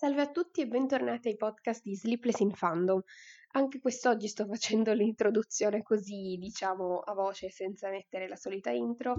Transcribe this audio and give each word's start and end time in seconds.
Salve 0.00 0.22
a 0.22 0.30
tutti 0.30 0.60
e 0.60 0.68
bentornati 0.68 1.26
ai 1.26 1.36
podcast 1.36 1.82
di 1.82 1.96
Sleepless 1.96 2.38
in 2.38 2.52
Fandom. 2.52 3.02
Anche 3.54 3.80
quest'oggi 3.80 4.28
sto 4.28 4.46
facendo 4.46 4.92
l'introduzione 4.94 5.82
così, 5.82 6.36
diciamo, 6.38 7.00
a 7.00 7.12
voce 7.14 7.50
senza 7.50 7.90
mettere 7.90 8.28
la 8.28 8.36
solita 8.36 8.70
intro, 8.70 9.16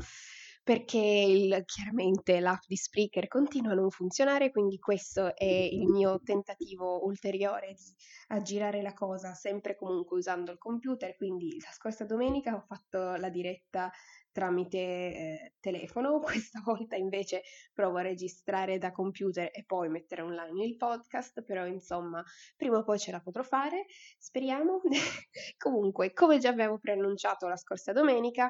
perché 0.63 0.98
il, 0.98 1.63
chiaramente 1.66 2.40
l'app 2.40 2.62
di 2.66 2.77
Spreaker 2.77 3.27
continua 3.27 3.73
a 3.73 3.76
non 3.76 3.90
funzionare, 3.90 4.52
quindi 4.52 4.80
questo 4.80 5.35
è 5.35 5.44
il 5.44 5.85
mio 5.90 6.21
tentativo 6.23 7.05
ulteriore 7.05 7.73
di 7.73 7.93
aggirare 8.27 8.82
la 8.82 8.93
cosa, 8.93 9.34
sempre 9.34 9.76
comunque 9.76 10.18
usando 10.18 10.54
il 10.54 10.57
computer. 10.57 11.13
Quindi 11.18 11.59
la 11.59 11.73
scorsa 11.73 12.05
domenica 12.05 12.55
ho 12.55 12.63
fatto 12.66 13.16
la 13.18 13.30
diretta 13.30 13.91
tramite 14.32 14.78
eh, 14.78 15.54
telefono, 15.60 16.20
questa 16.24 16.62
volta 16.64 16.96
invece 16.96 17.42
provo 17.74 17.98
a 17.98 18.02
registrare 18.02 18.78
da 18.78 18.92
computer 18.92 19.50
e 19.54 19.64
poi 19.66 19.90
mettere 19.90 20.22
online 20.22 20.66
il 20.66 20.78
podcast, 20.78 21.44
però 21.44 21.66
insomma 21.66 22.24
prima 22.55 22.78
o 22.78 22.84
poi 22.84 23.00
ce 23.00 23.12
la 23.12 23.20
potrò 23.20 23.44
fare, 23.44 23.86
speriamo. 24.18 24.82
Comunque, 25.58 26.13
come 26.13 26.38
già 26.38 26.49
avevo 26.49 26.77
preannunciato 26.77 27.48
la 27.48 27.58
scorsa 27.58 27.91
domenica, 27.91 28.49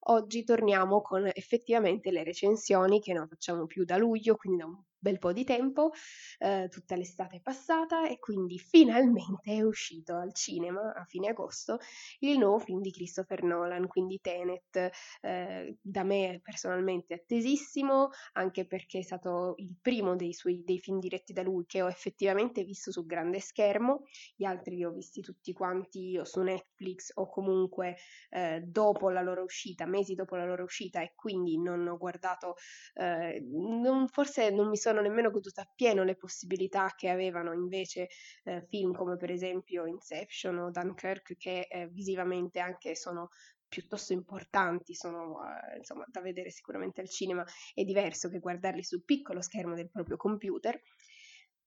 oggi 0.00 0.44
torniamo 0.44 1.00
con 1.02 1.26
effettivamente 1.32 2.10
le 2.10 2.22
recensioni 2.22 3.00
che 3.00 3.12
non 3.12 3.28
facciamo 3.28 3.66
più 3.66 3.84
da 3.84 3.96
luglio, 3.96 4.36
quindi 4.36 4.58
da 4.58 4.66
un 4.66 4.82
bel 4.98 5.18
po' 5.18 5.32
di 5.32 5.44
tempo, 5.44 5.92
eh, 6.38 6.68
tutta 6.70 6.96
l'estate 6.96 7.36
è 7.36 7.40
passata 7.40 8.08
e 8.08 8.18
quindi 8.18 8.58
finalmente 8.58 9.52
è 9.52 9.62
uscito 9.62 10.16
al 10.16 10.34
cinema 10.34 10.92
a 10.94 11.04
fine 11.04 11.28
agosto 11.28 11.78
il 12.20 12.38
nuovo 12.38 12.58
film 12.58 12.80
di 12.80 12.90
Christopher 12.90 13.42
Nolan, 13.42 13.86
quindi 13.86 14.20
Tenet, 14.20 14.90
eh, 15.20 15.76
da 15.80 16.02
me 16.02 16.40
personalmente 16.42 17.14
attesissimo, 17.14 18.10
anche 18.32 18.66
perché 18.66 18.98
è 18.98 19.02
stato 19.02 19.54
il 19.58 19.74
primo 19.80 20.16
dei, 20.16 20.32
suoi, 20.32 20.62
dei 20.64 20.78
film 20.78 20.98
diretti 20.98 21.32
da 21.32 21.42
lui 21.42 21.64
che 21.66 21.82
ho 21.82 21.88
effettivamente 21.88 22.64
visto 22.64 22.90
su 22.90 23.06
grande 23.06 23.40
schermo, 23.40 24.02
gli 24.34 24.44
altri 24.44 24.76
li 24.76 24.84
ho 24.84 24.90
visti 24.90 25.20
tutti 25.20 25.52
quanti 25.52 26.18
o 26.18 26.24
su 26.24 26.42
Netflix 26.42 27.10
o 27.14 27.28
comunque 27.28 27.96
eh, 28.30 28.60
dopo 28.64 29.10
la 29.10 29.22
loro 29.22 29.42
uscita, 29.42 29.86
mesi 29.86 30.14
dopo 30.14 30.36
la 30.36 30.44
loro 30.44 30.64
uscita 30.64 31.00
e 31.02 31.12
quindi 31.14 31.60
non 31.60 31.86
ho 31.86 31.96
guardato, 31.96 32.54
eh, 32.94 33.40
non, 33.50 34.08
forse 34.08 34.50
non 34.50 34.68
mi 34.68 34.76
sono 34.76 34.87
sono 34.88 35.02
nemmeno 35.02 35.30
goduta 35.30 35.62
appieno 35.62 36.02
le 36.02 36.16
possibilità 36.16 36.94
che 36.96 37.10
avevano 37.10 37.52
invece 37.52 38.08
eh, 38.44 38.64
film 38.68 38.94
come 38.94 39.16
per 39.16 39.30
esempio 39.30 39.84
Inception 39.84 40.56
o 40.58 40.70
Dunkirk 40.70 41.36
che 41.36 41.66
eh, 41.68 41.88
visivamente 41.88 42.58
anche 42.58 42.94
sono 42.94 43.28
piuttosto 43.68 44.14
importanti, 44.14 44.94
sono 44.94 45.40
eh, 45.44 45.76
insomma 45.76 46.04
da 46.06 46.22
vedere 46.22 46.50
sicuramente 46.50 47.02
al 47.02 47.10
cinema, 47.10 47.44
è 47.74 47.84
diverso 47.84 48.30
che 48.30 48.38
guardarli 48.38 48.82
sul 48.82 49.04
piccolo 49.04 49.42
schermo 49.42 49.74
del 49.74 49.90
proprio 49.90 50.16
computer. 50.16 50.80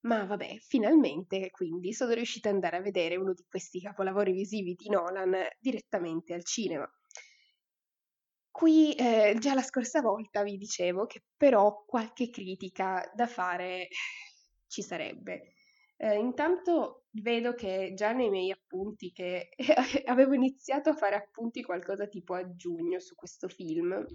Ma 0.04 0.26
vabbè, 0.26 0.58
finalmente 0.62 1.52
quindi 1.52 1.94
sono 1.94 2.14
riuscita 2.14 2.50
ad 2.50 2.56
andare 2.56 2.78
a 2.78 2.82
vedere 2.82 3.18
uno 3.18 3.34
di 3.36 3.46
questi 3.48 3.80
capolavori 3.80 4.32
visivi 4.32 4.74
di 4.74 4.90
Nolan 4.90 5.32
direttamente 5.60 6.34
al 6.34 6.44
cinema. 6.44 6.92
Qui, 8.62 8.94
ehm, 8.96 9.40
già 9.40 9.56
la 9.56 9.64
scorsa 9.64 10.02
volta 10.02 10.44
vi 10.44 10.56
dicevo 10.56 11.08
che 11.08 11.24
però 11.36 11.84
qualche 11.84 12.30
critica 12.30 13.10
da 13.12 13.26
fare 13.26 13.88
ci 14.68 14.84
sarebbe. 14.84 15.54
Ehm, 15.98 16.20
intanto 16.20 17.08
vedo 17.14 17.56
che 17.56 17.94
già 17.96 18.12
nei 18.12 18.30
miei 18.30 18.52
appunti 18.52 19.12
che 19.12 19.50
avevo 20.06 20.34
iniziato 20.36 20.92
a 20.92 20.96
fare 20.96 21.16
appunti 21.16 21.64
qualcosa 21.64 22.06
tipo 22.06 22.36
a 22.36 22.56
giugno 22.56 23.00
su 23.00 23.16
questo 23.16 23.48
film 23.48 24.06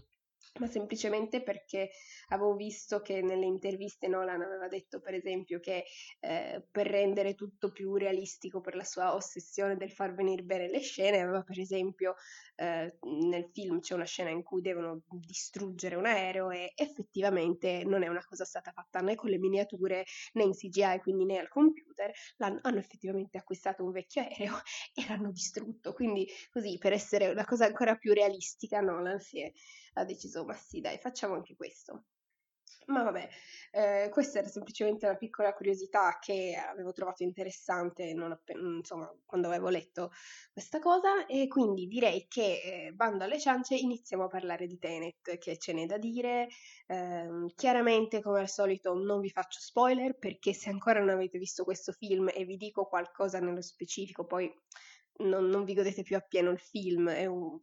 ma 0.58 0.66
semplicemente 0.66 1.42
perché 1.42 1.90
avevo 2.28 2.54
visto 2.54 3.00
che 3.00 3.22
nelle 3.22 3.46
interviste 3.46 4.08
Nolan 4.08 4.42
aveva 4.42 4.68
detto 4.68 5.00
per 5.00 5.14
esempio 5.14 5.60
che 5.60 5.84
eh, 6.20 6.64
per 6.70 6.86
rendere 6.86 7.34
tutto 7.34 7.70
più 7.72 7.94
realistico 7.96 8.60
per 8.60 8.74
la 8.74 8.84
sua 8.84 9.14
ossessione 9.14 9.76
del 9.76 9.90
far 9.90 10.14
venire 10.14 10.42
bene 10.42 10.68
le 10.68 10.80
scene, 10.80 11.20
aveva 11.20 11.42
per 11.42 11.58
esempio 11.58 12.14
eh, 12.56 12.98
nel 13.28 13.50
film 13.52 13.80
c'è 13.80 13.94
una 13.94 14.04
scena 14.04 14.30
in 14.30 14.42
cui 14.42 14.60
devono 14.60 15.02
distruggere 15.08 15.94
un 15.96 16.06
aereo 16.06 16.50
e 16.50 16.72
effettivamente 16.74 17.84
non 17.84 18.02
è 18.02 18.08
una 18.08 18.24
cosa 18.24 18.44
stata 18.44 18.72
fatta 18.72 19.00
né 19.00 19.14
con 19.14 19.30
le 19.30 19.38
miniature 19.38 20.04
né 20.32 20.42
in 20.42 20.52
CGI, 20.52 21.00
quindi 21.00 21.24
né 21.24 21.38
al 21.38 21.48
computer, 21.48 22.10
L'hanno, 22.36 22.58
hanno 22.62 22.78
effettivamente 22.78 23.38
acquistato 23.38 23.84
un 23.84 23.90
vecchio 23.92 24.22
aereo 24.22 24.54
e 24.94 25.04
l'hanno 25.08 25.30
distrutto, 25.30 25.92
quindi 25.92 26.26
così 26.50 26.78
per 26.78 26.92
essere 26.92 27.28
una 27.28 27.44
cosa 27.44 27.66
ancora 27.66 27.96
più 27.96 28.12
realistica 28.12 28.80
Nolan 28.80 29.20
si 29.20 29.40
è 29.40 29.52
ha 29.96 30.04
deciso, 30.04 30.44
ma 30.44 30.54
sì, 30.54 30.80
dai, 30.80 30.98
facciamo 30.98 31.34
anche 31.34 31.56
questo. 31.56 32.04
Ma 32.86 33.02
vabbè, 33.02 33.28
eh, 33.72 34.08
questa 34.12 34.38
era 34.38 34.46
semplicemente 34.46 35.06
una 35.06 35.16
piccola 35.16 35.52
curiosità 35.54 36.18
che 36.20 36.54
avevo 36.54 36.92
trovato 36.92 37.24
interessante 37.24 38.12
appena, 38.12 38.60
insomma, 38.76 39.12
quando 39.24 39.48
avevo 39.48 39.70
letto 39.70 40.12
questa 40.52 40.78
cosa 40.78 41.26
e 41.26 41.48
quindi 41.48 41.88
direi 41.88 42.26
che 42.28 42.86
eh, 42.86 42.92
bando 42.92 43.24
alle 43.24 43.40
ciance 43.40 43.74
iniziamo 43.74 44.24
a 44.24 44.28
parlare 44.28 44.68
di 44.68 44.78
Tenet, 44.78 45.36
che 45.38 45.58
ce 45.58 45.72
n'è 45.72 45.86
da 45.86 45.98
dire. 45.98 46.46
Eh, 46.86 47.52
chiaramente, 47.56 48.22
come 48.22 48.38
al 48.38 48.48
solito, 48.48 48.94
non 48.94 49.18
vi 49.20 49.30
faccio 49.30 49.58
spoiler 49.58 50.16
perché 50.16 50.52
se 50.52 50.70
ancora 50.70 51.00
non 51.00 51.08
avete 51.08 51.38
visto 51.38 51.64
questo 51.64 51.90
film 51.90 52.30
e 52.32 52.44
vi 52.44 52.56
dico 52.56 52.86
qualcosa 52.86 53.40
nello 53.40 53.62
specifico, 53.62 54.26
poi 54.26 54.48
non, 55.18 55.46
non 55.46 55.64
vi 55.64 55.74
godete 55.74 56.02
più 56.02 56.16
appieno 56.16 56.50
il 56.50 56.58
film, 56.58 57.08
è 57.10 57.26
un, 57.26 57.58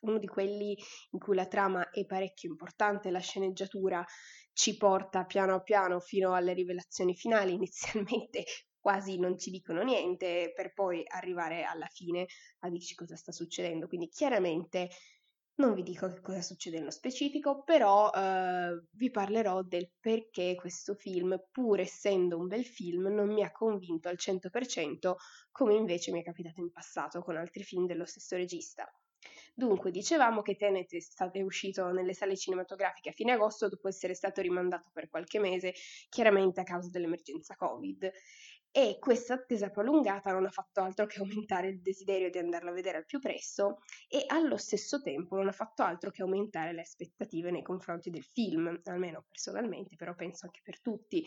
uno 0.00 0.18
di 0.18 0.26
quelli 0.26 0.76
in 1.10 1.18
cui 1.18 1.34
la 1.34 1.46
trama 1.46 1.90
è 1.90 2.04
parecchio 2.04 2.50
importante, 2.50 3.10
la 3.10 3.20
sceneggiatura 3.20 4.04
ci 4.52 4.76
porta 4.76 5.24
piano 5.24 5.62
piano 5.62 6.00
fino 6.00 6.34
alle 6.34 6.54
rivelazioni 6.54 7.14
finali, 7.14 7.52
inizialmente 7.54 8.44
quasi 8.78 9.18
non 9.18 9.36
ci 9.36 9.50
dicono 9.50 9.82
niente 9.82 10.52
per 10.54 10.72
poi 10.72 11.02
arrivare 11.04 11.64
alla 11.64 11.88
fine 11.88 12.26
a 12.60 12.70
dirci 12.70 12.94
cosa 12.94 13.16
sta 13.16 13.32
succedendo, 13.32 13.88
quindi 13.88 14.08
chiaramente 14.08 14.90
non 15.56 15.72
vi 15.74 15.82
dico 15.82 16.08
che 16.08 16.20
cosa 16.20 16.42
succede 16.42 16.78
nello 16.78 16.90
specifico, 16.90 17.62
però 17.62 18.10
eh, 18.10 18.82
vi 18.90 19.10
parlerò 19.10 19.62
del 19.62 19.90
perché 19.98 20.54
questo 20.54 20.94
film, 20.94 21.40
pur 21.50 21.80
essendo 21.80 22.36
un 22.36 22.46
bel 22.46 22.64
film, 22.64 23.06
non 23.06 23.32
mi 23.32 23.42
ha 23.42 23.50
convinto 23.52 24.08
al 24.08 24.16
100% 24.18 25.14
come 25.50 25.74
invece 25.74 26.12
mi 26.12 26.20
è 26.20 26.24
capitato 26.24 26.60
in 26.60 26.70
passato 26.70 27.20
con 27.22 27.36
altri 27.36 27.62
film 27.62 27.86
dello 27.86 28.04
stesso 28.04 28.36
regista. 28.36 28.86
Dunque, 29.54 29.90
dicevamo 29.90 30.42
che 30.42 30.56
Tenet 30.56 30.92
è, 30.94 31.00
stato, 31.00 31.38
è 31.38 31.42
uscito 31.42 31.90
nelle 31.90 32.12
sale 32.12 32.36
cinematografiche 32.36 33.08
a 33.08 33.12
fine 33.12 33.32
agosto 33.32 33.70
dopo 33.70 33.88
essere 33.88 34.14
stato 34.14 34.42
rimandato 34.42 34.90
per 34.92 35.08
qualche 35.08 35.38
mese, 35.38 35.72
chiaramente 36.10 36.60
a 36.60 36.64
causa 36.64 36.90
dell'emergenza 36.90 37.56
Covid 37.56 38.12
e 38.76 38.98
questa 38.98 39.32
attesa 39.32 39.70
prolungata 39.70 40.32
non 40.32 40.44
ha 40.44 40.50
fatto 40.50 40.82
altro 40.82 41.06
che 41.06 41.18
aumentare 41.20 41.68
il 41.68 41.80
desiderio 41.80 42.28
di 42.28 42.36
andarla 42.36 42.68
a 42.68 42.74
vedere 42.74 42.98
al 42.98 43.06
più 43.06 43.18
presto 43.20 43.78
e 44.06 44.24
allo 44.26 44.58
stesso 44.58 45.00
tempo 45.00 45.34
non 45.36 45.48
ha 45.48 45.52
fatto 45.52 45.82
altro 45.82 46.10
che 46.10 46.20
aumentare 46.20 46.74
le 46.74 46.82
aspettative 46.82 47.50
nei 47.50 47.62
confronti 47.62 48.10
del 48.10 48.24
film, 48.24 48.78
almeno 48.84 49.24
personalmente, 49.26 49.96
però 49.96 50.14
penso 50.14 50.44
anche 50.44 50.60
per 50.62 50.82
tutti. 50.82 51.24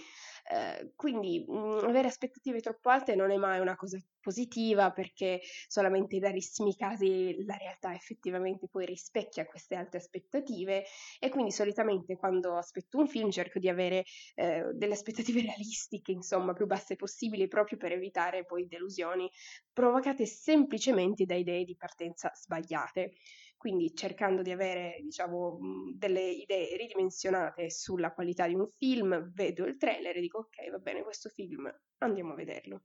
Eh, 0.51 0.93
quindi 0.95 1.45
mh, 1.47 1.53
mm, 1.53 1.77
avere 1.83 2.07
aspettative 2.07 2.59
troppo 2.59 2.89
alte 2.89 3.13
non 3.13 3.29
è 3.29 3.37
mai 3.37 3.59
una 3.59 3.75
cosa 3.75 3.99
positiva 4.19 4.91
perché 4.91 5.41
solamente 5.67 6.15
in 6.15 6.23
rarissimi 6.23 6.75
casi 6.75 7.43
la 7.45 7.55
realtà 7.55 7.93
effettivamente 7.93 8.67
poi 8.67 8.87
rispecchia 8.87 9.45
queste 9.45 9.75
alte 9.75 9.97
aspettative 9.97 10.85
e 11.19 11.29
quindi 11.29 11.51
solitamente 11.51 12.15
quando 12.15 12.57
aspetto 12.57 12.97
un 12.97 13.07
film 13.07 13.29
cerco 13.29 13.59
di 13.59 13.69
avere 13.69 14.05
eh, 14.33 14.71
delle 14.73 14.93
aspettative 14.93 15.41
realistiche, 15.45 16.11
insomma, 16.13 16.53
più 16.53 16.65
basse 16.65 16.95
possibili 16.95 17.47
proprio 17.47 17.77
per 17.77 17.91
evitare 17.91 18.43
poi 18.43 18.65
delusioni 18.65 19.29
provocate 19.71 20.25
semplicemente 20.25 21.25
da 21.25 21.35
idee 21.35 21.63
di 21.63 21.75
partenza 21.75 22.31
sbagliate. 22.33 23.11
Quindi 23.59 23.93
cercando 23.93 24.41
di 24.41 24.51
avere, 24.51 24.99
diciamo, 25.03 25.59
delle 25.93 26.21
idee 26.31 26.77
ridimensionate 26.77 27.69
sulla 27.69 28.13
qualità 28.13 28.47
di 28.47 28.55
un 28.55 28.65
film, 28.77 29.33
vedo 29.33 29.65
il 29.65 29.75
trailer 29.75 30.15
e 30.15 30.21
dico 30.21 30.37
ok, 30.39 30.69
va 30.71 30.77
bene, 30.77 31.03
questo 31.03 31.27
film 31.27 31.69
andiamo 31.97 32.31
a 32.31 32.35
vederlo. 32.35 32.83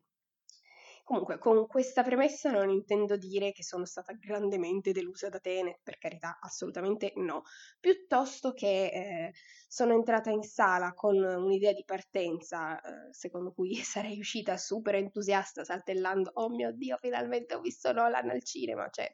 Comunque, 1.05 1.37
con 1.39 1.67
questa 1.67 2.03
premessa 2.03 2.51
non 2.51 2.71
intendo 2.71 3.19
dire 3.19 3.53
che 3.53 3.63
sono 3.63 3.85
stata 3.85 4.15
grandemente 4.15 4.91
delusa 4.91 5.29
da 5.29 5.39
Tenet, 5.39 5.81
per 5.83 5.99
carità, 5.99 6.39
assolutamente 6.41 7.13
no. 7.17 7.43
Piuttosto 7.79 8.53
che 8.55 8.87
eh, 8.87 9.33
sono 9.69 9.93
entrata 9.93 10.31
in 10.31 10.43
sala 10.43 10.95
con 10.95 11.17
un'idea 11.23 11.75
di 11.75 11.85
partenza, 11.85 12.81
eh, 12.81 13.13
secondo 13.13 13.53
cui 13.53 13.75
sarei 13.85 14.19
uscita 14.19 14.57
super 14.57 14.95
entusiasta, 14.95 15.63
saltellando, 15.63 16.31
oh 16.35 16.49
mio 16.49 16.73
Dio, 16.73 16.97
finalmente 16.97 17.55
ho 17.55 17.61
visto 17.61 17.93
Nolan 17.93 18.31
al 18.31 18.43
cinema, 18.43 18.89
cioè 18.91 19.11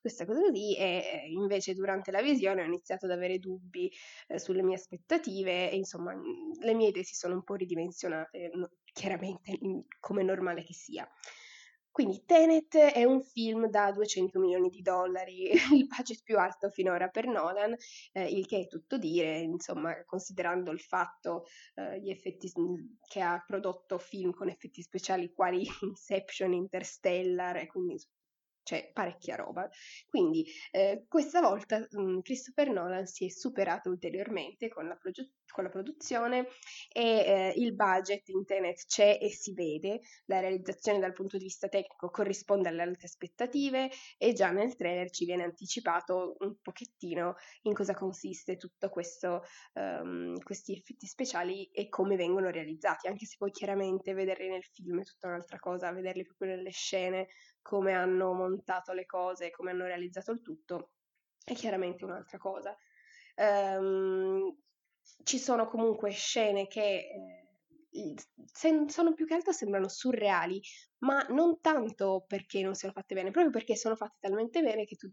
questa 0.00 0.24
cosa 0.24 0.42
così, 0.42 0.76
e 0.76 1.24
invece 1.28 1.74
durante 1.74 2.12
la 2.12 2.22
visione 2.22 2.62
ho 2.62 2.66
iniziato 2.66 3.06
ad 3.06 3.12
avere 3.12 3.38
dubbi 3.38 3.90
eh, 4.28 4.38
sulle 4.38 4.62
mie 4.62 4.76
aspettative 4.76 5.70
e 5.72 5.76
insomma 5.76 6.14
le 6.14 6.74
mie 6.74 6.88
idee 6.88 7.02
si 7.02 7.14
sono 7.14 7.34
un 7.34 7.42
po' 7.42 7.54
ridimensionate, 7.54 8.50
chiaramente 8.92 9.58
come 10.00 10.22
normale 10.22 10.64
che 10.64 10.74
sia. 10.74 11.08
Quindi 11.92 12.24
Tenet 12.24 12.74
è 12.74 13.04
un 13.04 13.22
film 13.22 13.68
da 13.68 13.92
200 13.92 14.40
milioni 14.40 14.70
di 14.70 14.80
dollari, 14.80 15.50
il 15.76 15.86
budget 15.86 16.22
più 16.22 16.38
alto 16.38 16.70
finora 16.70 17.08
per 17.08 17.26
Nolan, 17.26 17.76
eh, 18.12 18.28
il 18.30 18.46
che 18.46 18.60
è 18.60 18.66
tutto 18.66 18.96
dire, 18.96 19.40
insomma, 19.40 20.02
considerando 20.06 20.70
il 20.70 20.80
fatto 20.80 21.44
eh, 21.74 22.00
effetti 22.10 22.50
che 23.06 23.20
ha 23.20 23.44
prodotto 23.46 23.98
film 23.98 24.32
con 24.32 24.48
effetti 24.48 24.80
speciali 24.80 25.32
quali 25.34 25.66
Inception, 25.82 26.54
Interstellar 26.54 27.58
e 27.58 27.66
quindi 27.66 27.98
c'è 28.62 28.90
parecchia 28.92 29.36
roba. 29.36 29.68
Quindi 30.08 30.46
eh, 30.70 31.04
questa 31.08 31.40
volta 31.40 31.78
mh, 31.78 32.00
mm, 32.00 32.18
Christopher 32.20 32.70
Nolan 32.70 33.06
si 33.06 33.26
è 33.26 33.28
superato 33.28 33.90
ulteriormente 33.90 34.68
con 34.68 34.86
la, 34.86 34.96
proge- 34.96 35.32
con 35.52 35.64
la 35.64 35.70
produzione 35.70 36.48
e 36.90 37.02
eh, 37.02 37.52
il 37.56 37.74
budget 37.74 38.28
in 38.28 38.44
Tenet 38.44 38.86
c'è 38.86 39.18
e 39.20 39.30
si 39.30 39.52
vede, 39.52 40.00
la 40.26 40.40
realizzazione 40.40 40.98
dal 40.98 41.12
punto 41.12 41.36
di 41.36 41.44
vista 41.44 41.68
tecnico 41.68 42.10
corrisponde 42.10 42.68
alle 42.68 42.82
alte 42.82 43.06
aspettative 43.06 43.90
e 44.18 44.32
già 44.32 44.50
nel 44.50 44.74
trailer 44.74 45.10
ci 45.10 45.24
viene 45.24 45.44
anticipato 45.44 46.36
un 46.40 46.56
pochettino 46.60 47.36
in 47.62 47.74
cosa 47.74 47.94
consiste 47.94 48.56
tutto 48.56 48.88
questo, 48.88 49.42
um, 49.74 50.38
questi 50.40 50.72
effetti 50.72 51.06
speciali 51.06 51.66
e 51.70 51.88
come 51.88 52.16
vengono 52.16 52.50
realizzati, 52.50 53.06
anche 53.06 53.26
se 53.26 53.36
poi 53.38 53.50
chiaramente 53.50 54.14
vederli 54.14 54.48
nel 54.48 54.64
film 54.64 55.00
è 55.00 55.04
tutta 55.04 55.28
un'altra 55.28 55.58
cosa, 55.58 55.92
vederli 55.92 56.24
proprio 56.24 56.56
nelle 56.56 56.70
scene 56.70 57.28
come 57.60 57.92
hanno 57.92 58.32
montato 58.32 58.92
le 58.92 59.06
cose, 59.06 59.50
come 59.50 59.70
hanno 59.70 59.84
realizzato 59.84 60.32
il 60.32 60.42
tutto, 60.42 60.90
è 61.44 61.54
chiaramente 61.54 62.04
un'altra 62.04 62.38
cosa. 62.38 62.76
Um, 63.36 64.54
ci 65.24 65.38
sono 65.38 65.68
comunque 65.68 66.10
scene 66.10 66.66
che 66.66 67.06
eh, 67.92 68.14
sono 68.86 69.12
più 69.12 69.26
che 69.26 69.34
altro 69.34 69.52
sembrano 69.52 69.88
surreali, 69.88 70.60
ma 70.98 71.20
non 71.30 71.60
tanto 71.60 72.24
perché 72.26 72.62
non 72.62 72.74
siano 72.74 72.94
fatte 72.94 73.14
bene, 73.14 73.30
proprio 73.30 73.52
perché 73.52 73.76
sono 73.76 73.96
fatte 73.96 74.16
talmente 74.20 74.62
bene 74.62 74.84
che 74.84 74.96
tu 74.96 75.10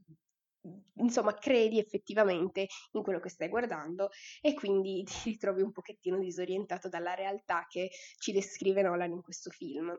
insomma, 0.96 1.34
credi 1.34 1.80
effettivamente 1.80 2.68
in 2.92 3.02
quello 3.02 3.20
che 3.20 3.30
stai 3.30 3.48
guardando 3.48 4.10
e 4.42 4.54
quindi 4.54 5.04
ti 5.06 5.14
ritrovi 5.26 5.62
un 5.62 5.72
pochettino 5.72 6.20
disorientato 6.20 6.90
dalla 6.90 7.14
realtà 7.14 7.66
che 7.68 7.90
ci 8.18 8.32
descrive 8.32 8.82
Nolan 8.82 9.12
in 9.12 9.22
questo 9.22 9.50
film. 9.50 9.96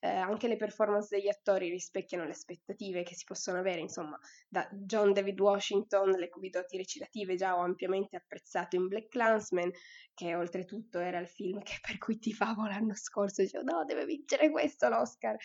Eh, 0.00 0.08
anche 0.08 0.48
le 0.48 0.56
performance 0.56 1.08
degli 1.16 1.28
attori 1.28 1.70
rispecchiano 1.70 2.24
le 2.24 2.32
aspettative 2.32 3.02
che 3.02 3.14
si 3.14 3.24
possono 3.24 3.58
avere, 3.58 3.80
insomma, 3.80 4.18
da 4.48 4.68
John 4.72 5.12
David 5.12 5.40
Washington, 5.40 6.10
le 6.10 6.28
cui 6.28 6.50
doti 6.50 6.76
recitative 6.76 7.36
già 7.36 7.56
ho 7.56 7.62
ampiamente 7.62 8.16
apprezzato 8.16 8.76
in 8.76 8.88
Black 8.88 9.08
Clansman, 9.08 9.70
che 10.14 10.34
oltretutto 10.34 10.98
era 10.98 11.18
il 11.18 11.28
film 11.28 11.62
che 11.62 11.78
per 11.80 11.98
cui 11.98 12.18
ti 12.18 12.32
favo 12.32 12.66
l'anno 12.66 12.94
scorso, 12.94 13.42
dicevo 13.42 13.64
no, 13.64 13.84
deve 13.84 14.04
vincere 14.04 14.50
questo 14.50 14.88
l'Oscar. 14.88 15.36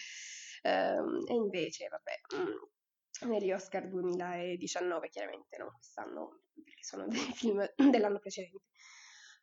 Eh, 0.62 0.70
e 1.28 1.34
invece, 1.34 1.88
vabbè, 1.88 2.42
mm, 2.42 2.77
negli 3.26 3.52
Oscar 3.52 3.88
2019, 3.88 5.10
chiaramente, 5.10 5.58
no? 5.58 5.72
Quest'anno, 5.74 6.42
perché 6.64 6.84
sono 6.84 7.08
dei 7.08 7.20
film 7.34 7.66
dell'anno 7.76 8.20
precedente. 8.20 8.66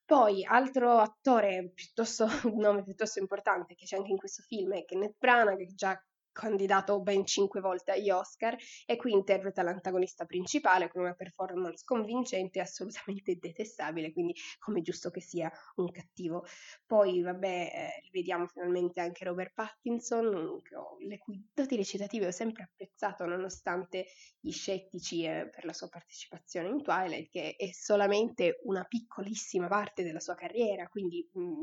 Poi, 0.04 0.44
altro 0.44 0.98
attore 0.98 1.72
piuttosto, 1.74 2.26
nome 2.54 2.82
piuttosto 2.82 3.20
importante 3.20 3.74
che 3.74 3.86
c'è 3.86 3.96
anche 3.96 4.10
in 4.10 4.18
questo 4.18 4.42
film 4.42 4.74
è 4.74 4.84
Kenneth 4.84 5.16
Branagh, 5.18 5.58
che 5.58 5.74
già 5.74 5.98
candidato 6.34 7.00
ben 7.00 7.24
cinque 7.24 7.60
volte 7.60 7.92
agli 7.92 8.10
Oscar 8.10 8.56
e 8.84 8.96
qui 8.96 9.12
interpreta 9.12 9.62
l'antagonista 9.62 10.26
principale 10.26 10.90
con 10.90 11.02
una 11.02 11.14
performance 11.14 11.84
convincente 11.86 12.58
e 12.58 12.62
assolutamente 12.62 13.36
detestabile, 13.40 14.12
quindi 14.12 14.34
come 14.58 14.82
giusto 14.82 15.10
che 15.10 15.20
sia 15.20 15.50
un 15.76 15.90
cattivo. 15.90 16.44
Poi, 16.84 17.22
vabbè, 17.22 17.46
eh, 17.46 18.08
vediamo 18.10 18.46
finalmente 18.48 19.00
anche 19.00 19.24
Robert 19.24 19.54
Pattinson, 19.54 20.60
le 21.06 21.18
cui 21.18 21.42
doti 21.54 21.76
recitative 21.76 22.26
ho 22.26 22.32
sempre 22.32 22.64
apprezzato 22.64 23.24
nonostante 23.24 24.06
gli 24.40 24.50
scettici 24.50 25.24
eh, 25.24 25.48
per 25.48 25.64
la 25.64 25.72
sua 25.72 25.88
partecipazione 25.88 26.68
in 26.68 26.82
Twilight, 26.82 27.30
che 27.30 27.54
è 27.56 27.70
solamente 27.72 28.60
una 28.64 28.84
piccolissima 28.84 29.68
parte 29.68 30.02
della 30.02 30.20
sua 30.20 30.34
carriera, 30.34 30.88
quindi 30.88 31.26
mh, 31.32 31.42
mm, 31.42 31.62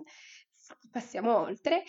passiamo 0.90 1.38
oltre. 1.38 1.84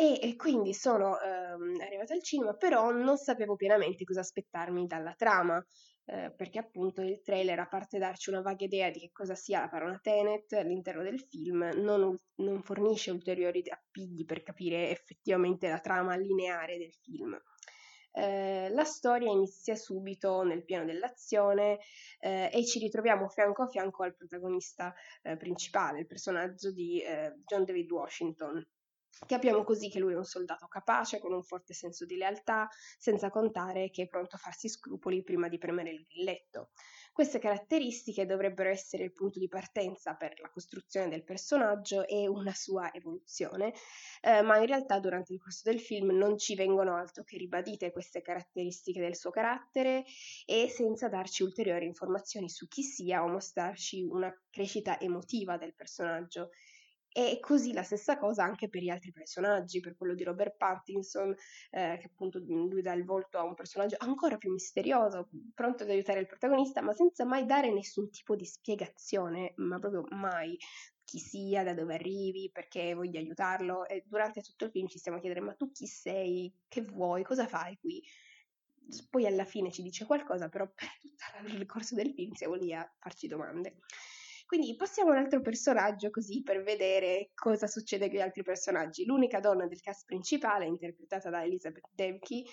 E, 0.00 0.18
e 0.18 0.34
quindi 0.34 0.72
sono 0.72 1.20
ehm, 1.20 1.78
arrivata 1.78 2.14
al 2.14 2.22
cinema, 2.22 2.54
però 2.54 2.90
non 2.90 3.18
sapevo 3.18 3.54
pienamente 3.54 4.02
cosa 4.04 4.20
aspettarmi 4.20 4.86
dalla 4.86 5.12
trama, 5.12 5.62
eh, 6.06 6.32
perché 6.34 6.58
appunto 6.58 7.02
il 7.02 7.20
trailer, 7.20 7.58
a 7.58 7.68
parte 7.68 7.98
darci 7.98 8.30
una 8.30 8.40
vaga 8.40 8.64
idea 8.64 8.88
di 8.88 8.98
che 8.98 9.10
cosa 9.12 9.34
sia 9.34 9.60
la 9.60 9.68
parola 9.68 9.98
Tenet 10.00 10.54
all'interno 10.54 11.02
del 11.02 11.20
film, 11.20 11.68
non, 11.74 12.18
non 12.36 12.62
fornisce 12.62 13.10
ulteriori 13.10 13.62
appigli 13.68 14.24
per 14.24 14.42
capire 14.42 14.88
effettivamente 14.88 15.68
la 15.68 15.80
trama 15.80 16.16
lineare 16.16 16.78
del 16.78 16.94
film. 16.94 17.38
Eh, 18.12 18.70
la 18.70 18.84
storia 18.84 19.30
inizia 19.30 19.76
subito 19.76 20.42
nel 20.44 20.64
piano 20.64 20.86
dell'azione 20.86 21.78
eh, 22.20 22.48
e 22.50 22.64
ci 22.64 22.78
ritroviamo 22.78 23.28
fianco 23.28 23.64
a 23.64 23.68
fianco 23.68 24.02
al 24.02 24.16
protagonista 24.16 24.94
eh, 25.20 25.36
principale, 25.36 26.00
il 26.00 26.06
personaggio 26.06 26.72
di 26.72 27.02
eh, 27.02 27.34
John 27.44 27.64
David 27.64 27.90
Washington, 27.90 28.66
Capiamo 29.26 29.64
così 29.64 29.90
che 29.90 29.98
lui 29.98 30.14
è 30.14 30.16
un 30.16 30.24
soldato 30.24 30.66
capace, 30.66 31.18
con 31.18 31.32
un 31.32 31.42
forte 31.42 31.74
senso 31.74 32.04
di 32.06 32.16
lealtà, 32.16 32.68
senza 32.98 33.30
contare 33.30 33.90
che 33.90 34.02
è 34.02 34.08
pronto 34.08 34.36
a 34.36 34.38
farsi 34.38 34.68
scrupoli 34.68 35.22
prima 35.22 35.48
di 35.48 35.58
premere 35.58 35.90
il 35.90 36.02
grilletto. 36.02 36.70
Queste 37.12 37.38
caratteristiche 37.38 38.24
dovrebbero 38.24 38.70
essere 38.70 39.04
il 39.04 39.12
punto 39.12 39.38
di 39.38 39.48
partenza 39.48 40.14
per 40.14 40.40
la 40.40 40.48
costruzione 40.48 41.08
del 41.08 41.24
personaggio 41.24 42.06
e 42.06 42.26
una 42.28 42.54
sua 42.54 42.92
evoluzione, 42.94 43.74
eh, 44.22 44.42
ma 44.42 44.58
in 44.58 44.66
realtà 44.66 44.98
durante 45.00 45.32
il 45.32 45.40
corso 45.40 45.68
del 45.68 45.80
film 45.80 46.10
non 46.16 46.38
ci 46.38 46.54
vengono 46.54 46.94
altro 46.94 47.24
che 47.24 47.36
ribadite 47.36 47.92
queste 47.92 48.22
caratteristiche 48.22 49.00
del 49.00 49.16
suo 49.16 49.30
carattere 49.30 50.04
e 50.46 50.68
senza 50.68 51.08
darci 51.08 51.42
ulteriori 51.42 51.84
informazioni 51.84 52.48
su 52.48 52.66
chi 52.68 52.82
sia 52.82 53.22
o 53.22 53.28
mostrarci 53.28 54.02
una 54.02 54.32
crescita 54.48 54.98
emotiva 54.98 55.58
del 55.58 55.74
personaggio. 55.74 56.50
E 57.12 57.38
così 57.40 57.72
la 57.72 57.82
stessa 57.82 58.16
cosa 58.18 58.44
anche 58.44 58.68
per 58.68 58.82
gli 58.82 58.88
altri 58.88 59.10
personaggi, 59.10 59.80
per 59.80 59.96
quello 59.96 60.14
di 60.14 60.22
Robert 60.22 60.56
Pattinson, 60.56 61.30
eh, 61.70 61.98
che 62.00 62.06
appunto 62.06 62.38
lui 62.38 62.82
dà 62.82 62.92
il 62.92 63.04
volto 63.04 63.38
a 63.38 63.42
un 63.42 63.54
personaggio 63.54 63.96
ancora 63.98 64.36
più 64.36 64.52
misterioso, 64.52 65.28
pronto 65.52 65.82
ad 65.82 65.90
aiutare 65.90 66.20
il 66.20 66.26
protagonista, 66.26 66.82
ma 66.82 66.92
senza 66.92 67.24
mai 67.24 67.46
dare 67.46 67.72
nessun 67.72 68.10
tipo 68.10 68.36
di 68.36 68.44
spiegazione, 68.44 69.54
ma 69.56 69.78
proprio 69.80 70.04
mai 70.10 70.56
chi 71.04 71.18
sia, 71.18 71.64
da 71.64 71.74
dove 71.74 71.94
arrivi, 71.94 72.48
perché 72.52 72.94
voglio 72.94 73.18
aiutarlo. 73.18 73.88
E 73.88 74.04
durante 74.06 74.40
tutto 74.42 74.66
il 74.66 74.70
film 74.70 74.86
ci 74.86 74.98
stiamo 74.98 75.18
a 75.18 75.20
chiedere: 75.20 75.40
ma 75.44 75.54
tu 75.54 75.72
chi 75.72 75.86
sei? 75.86 76.54
Che 76.68 76.82
vuoi? 76.82 77.24
Cosa 77.24 77.48
fai 77.48 77.76
qui? 77.80 78.00
Poi 79.08 79.26
alla 79.26 79.44
fine 79.44 79.70
ci 79.72 79.82
dice 79.82 80.04
qualcosa, 80.04 80.48
però 80.48 80.66
per 80.72 80.88
tutto 81.00 81.54
il 81.56 81.66
corso 81.66 81.94
del 81.94 82.12
film 82.12 82.32
siamo 82.34 82.54
lì 82.54 82.72
a 82.72 82.88
farci 82.98 83.26
domande. 83.26 83.78
Quindi 84.50 84.74
passiamo 84.74 85.10
a 85.10 85.12
un 85.12 85.20
altro 85.20 85.40
personaggio 85.40 86.10
così 86.10 86.42
per 86.42 86.64
vedere 86.64 87.30
cosa 87.36 87.68
succede 87.68 88.08
con 88.08 88.16
gli 88.16 88.20
altri 88.20 88.42
personaggi. 88.42 89.04
L'unica 89.04 89.38
donna 89.38 89.68
del 89.68 89.80
cast 89.80 90.06
principale, 90.06 90.66
interpretata 90.66 91.30
da 91.30 91.44
Elizabeth 91.44 91.84
Debicki, 91.92 92.44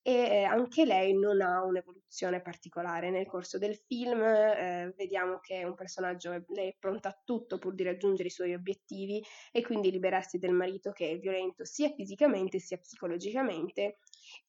e 0.00 0.12
eh, 0.12 0.42
anche 0.44 0.84
lei 0.84 1.12
non 1.12 1.40
ha 1.40 1.64
un'evoluzione 1.64 2.40
particolare 2.40 3.10
nel 3.10 3.26
corso 3.26 3.58
del 3.58 3.74
film. 3.74 4.22
Eh, 4.22 4.94
vediamo 4.96 5.40
che 5.40 5.56
è 5.56 5.64
un 5.64 5.74
personaggio, 5.74 6.30
lei 6.50 6.68
è 6.68 6.76
pronta 6.78 7.08
a 7.08 7.20
tutto 7.24 7.58
pur 7.58 7.74
di 7.74 7.82
raggiungere 7.82 8.28
i 8.28 8.30
suoi 8.30 8.54
obiettivi 8.54 9.20
e 9.50 9.62
quindi 9.62 9.90
liberarsi 9.90 10.38
del 10.38 10.52
marito 10.52 10.92
che 10.92 11.10
è 11.10 11.18
violento 11.18 11.64
sia 11.64 11.90
fisicamente 11.90 12.60
sia 12.60 12.78
psicologicamente 12.78 13.98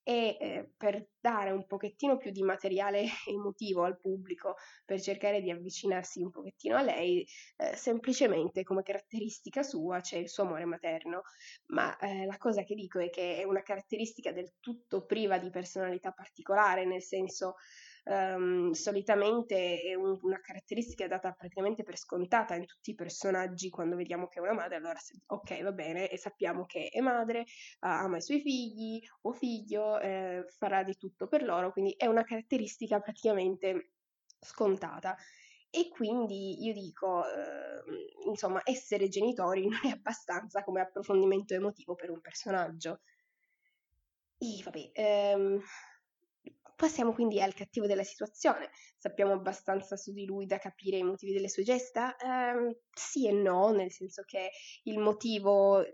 e 0.04 0.38
eh, 0.40 0.72
per 0.78 1.10
dare 1.20 1.52
un 1.52 1.66
pochettino 1.66 2.18
più 2.18 2.32
di 2.32 2.42
materiale 2.44 3.06
emotivo 3.28 3.84
al 3.84 4.00
pubblico, 4.00 4.56
per 4.86 5.00
cercare 5.02 5.42
di 5.42 5.52
avvicinarsi 5.52 6.22
un 6.22 6.32
pochettino 6.32 6.76
a 6.76 6.82
lei, 6.82 7.26
eh, 7.58 7.76
semplicemente 7.76 8.64
come 8.64 8.84
caratteristica 8.84 9.64
sua 9.64 10.00
c'è 10.00 10.18
il 10.18 10.30
suo 10.30 10.44
amore 10.44 10.66
materno, 10.66 11.22
ma 11.68 11.98
eh, 11.98 12.26
la 12.26 12.38
cosa 12.38 12.64
che 12.64 12.76
dico 12.76 13.00
è 13.00 13.10
che 13.10 13.38
è 13.38 13.44
una 13.44 13.62
caratteristica 13.62 14.32
del 14.32 14.54
tutto 14.60 15.06
priva 15.06 15.38
di 15.38 15.50
personalità 15.50 16.12
particolare, 16.12 16.86
nel 16.86 17.04
senso 17.04 17.56
Um, 18.03 18.72
solitamente 18.72 19.79
è 19.79 19.93
un, 19.93 20.17
una 20.24 20.39
caratteristica 20.39 21.08
data 21.08 21.34
praticamente 21.34 21.84
per 21.84 21.98
scontata 21.98 22.55
in 22.55 22.65
tutti 22.65 22.89
i 22.89 22.96
personaggi 22.96 23.70
quando 23.70 23.96
vediamo 23.96 24.27
che 24.27 24.39
è 24.39 24.41
una 24.41 24.53
madre, 24.53 24.77
allora 24.77 24.98
ok 25.27 25.62
va 25.62 25.72
bene 25.72 26.10
e 26.10 26.17
sappiamo 26.17 26.65
che 26.65 26.89
è 26.91 27.00
madre, 27.00 27.46
ama 27.81 28.17
i 28.17 28.22
suoi 28.22 28.41
figli 28.41 29.00
o 29.22 29.34
figlio, 29.34 30.00
eh, 30.00 30.46
farà 30.58 30.84
di 30.84 30.96
tutto 30.98 31.27
per 31.27 31.43
loro, 31.43 31.72
quindi 31.72 31.93
è 31.96 32.08
una 32.08 32.24
caratteristica 32.24 33.00
praticamente 33.00 33.91
scontata. 34.39 35.15
E 35.74 35.88
quindi 35.89 36.63
io 36.65 36.74
dico, 36.74 37.24
eh, 37.25 37.81
insomma, 38.27 38.60
essere 38.65 39.08
genitori 39.08 39.67
non 39.70 39.79
è 39.84 39.89
abbastanza 39.91 40.63
come 40.63 40.81
approfondimento 40.81 41.53
emotivo 41.53 41.96
per 41.96 42.10
un 42.10 42.20
personaggio. 42.20 43.00
E 44.38 44.62
vabbè, 44.63 44.91
ehm, 44.93 45.62
passiamo 46.82 47.14
quindi 47.14 47.40
al 47.40 47.54
cattivo 47.54 47.86
della 47.86 48.04
situazione. 48.04 48.72
Sappiamo 48.98 49.34
abbastanza 49.34 49.96
su 49.96 50.12
di 50.14 50.26
lui 50.26 50.48
da 50.48 50.58
capire 50.58 50.98
i 50.98 51.04
motivi 51.04 51.32
delle 51.32 51.48
sue 51.48 51.62
gesta? 51.62 52.16
Eh, 52.16 52.80
sì 52.92 53.28
e 53.28 53.32
no, 53.32 53.70
nel 53.70 53.92
senso 53.92 54.24
che 54.26 54.50
il 54.86 54.98
motivo 54.98 55.86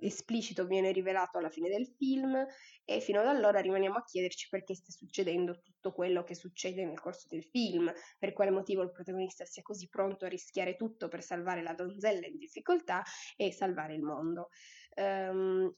esplicito 0.00 0.66
viene 0.66 0.92
rivelato 0.92 1.38
alla 1.38 1.50
fine 1.50 1.68
del 1.68 1.92
film 1.98 2.46
e 2.84 3.00
fino 3.00 3.18
ad 3.18 3.26
allora 3.26 3.58
rimaniamo 3.58 3.96
a 3.96 4.04
chiederci 4.04 4.46
perché 4.48 4.76
sta 4.76 4.92
succedendo 4.92 5.60
tutto 5.60 5.90
quello 5.90 6.22
che 6.22 6.36
succede 6.36 6.84
nel 6.84 7.00
corso 7.00 7.26
del 7.28 7.42
film, 7.42 7.92
per 8.20 8.32
quale 8.32 8.52
motivo 8.52 8.82
il 8.82 8.92
protagonista 8.92 9.44
sia 9.46 9.62
così 9.62 9.88
pronto 9.88 10.26
a 10.26 10.28
rischiare 10.28 10.76
tutto 10.76 11.08
per 11.08 11.24
salvare 11.24 11.60
la 11.60 11.74
donzella 11.74 12.28
in 12.28 12.38
difficoltà 12.38 13.02
e 13.36 13.50
salvare 13.50 13.94
il 13.94 14.02
mondo. 14.02 14.50
Um, 14.94 15.74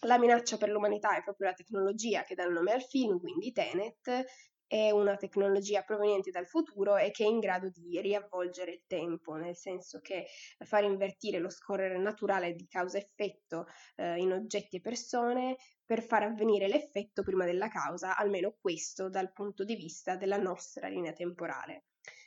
la 0.00 0.18
minaccia 0.18 0.56
per 0.56 0.68
l'umanità 0.68 1.16
è 1.16 1.22
proprio 1.22 1.48
la 1.48 1.54
tecnologia 1.54 2.22
che 2.24 2.34
dà 2.34 2.44
il 2.44 2.52
nome 2.52 2.72
al 2.72 2.82
film, 2.82 3.18
quindi 3.18 3.52
Tenet, 3.52 4.24
è 4.68 4.90
una 4.90 5.16
tecnologia 5.16 5.82
proveniente 5.82 6.30
dal 6.30 6.46
futuro 6.46 6.96
e 6.96 7.12
che 7.12 7.24
è 7.24 7.28
in 7.28 7.38
grado 7.38 7.68
di 7.70 8.00
riavvolgere 8.00 8.72
il 8.72 8.82
tempo, 8.86 9.34
nel 9.34 9.56
senso 9.56 10.00
che 10.00 10.26
far 10.64 10.82
invertire 10.82 11.38
lo 11.38 11.50
scorrere 11.50 11.98
naturale 11.98 12.54
di 12.54 12.66
causa-effetto 12.66 13.66
eh, 13.94 14.16
in 14.16 14.32
oggetti 14.32 14.76
e 14.76 14.80
persone 14.80 15.56
per 15.84 16.02
far 16.02 16.24
avvenire 16.24 16.66
l'effetto 16.66 17.22
prima 17.22 17.44
della 17.44 17.68
causa, 17.68 18.16
almeno 18.16 18.56
questo 18.60 19.08
dal 19.08 19.32
punto 19.32 19.62
di 19.62 19.76
vista 19.76 20.16
della 20.16 20.36
nostra 20.36 20.88
linea 20.88 21.12
temporale. 21.12 21.84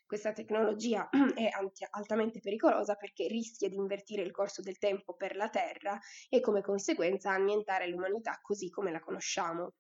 Questa 0.10 0.34
tecnologia 0.34 1.08
è 1.38 1.52
altamente 1.92 2.40
pericolosa 2.40 2.96
perché 2.96 3.28
rischia 3.28 3.70
di 3.70 3.76
invertire 3.76 4.24
il 4.24 4.32
corso 4.32 4.64
del 4.64 4.80
tempo 4.80 5.14
per 5.14 5.36
la 5.36 5.50
Terra 5.50 6.00
e 6.30 6.40
come 6.40 6.62
conseguenza 6.62 7.30
annientare 7.30 7.88
l'umanità 7.88 8.40
così 8.42 8.72
come 8.72 8.92
la 8.92 9.02
conosciamo. 9.02 9.74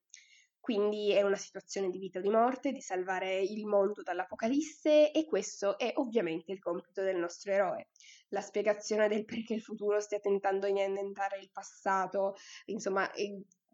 Quindi 0.59 1.11
è 1.13 1.23
una 1.23 1.35
situazione 1.35 1.89
di 1.89 1.97
vita 1.97 2.19
o 2.19 2.21
di 2.21 2.29
morte, 2.29 2.71
di 2.71 2.79
salvare 2.79 3.41
il 3.41 3.65
mondo 3.65 4.03
dall'apocalisse 4.03 5.11
e 5.11 5.25
questo 5.25 5.79
è 5.79 5.93
ovviamente 5.95 6.51
il 6.51 6.59
compito 6.59 7.01
del 7.01 7.17
nostro 7.17 7.51
eroe. 7.51 7.87
La 8.27 8.41
spiegazione 8.41 9.07
del 9.07 9.25
perché 9.25 9.55
il 9.55 9.63
futuro 9.63 9.99
stia 9.99 10.19
tentando 10.19 10.71
di 10.71 10.79
annientare 10.79 11.39
il 11.39 11.49
passato, 11.51 12.35
insomma, 12.65 13.09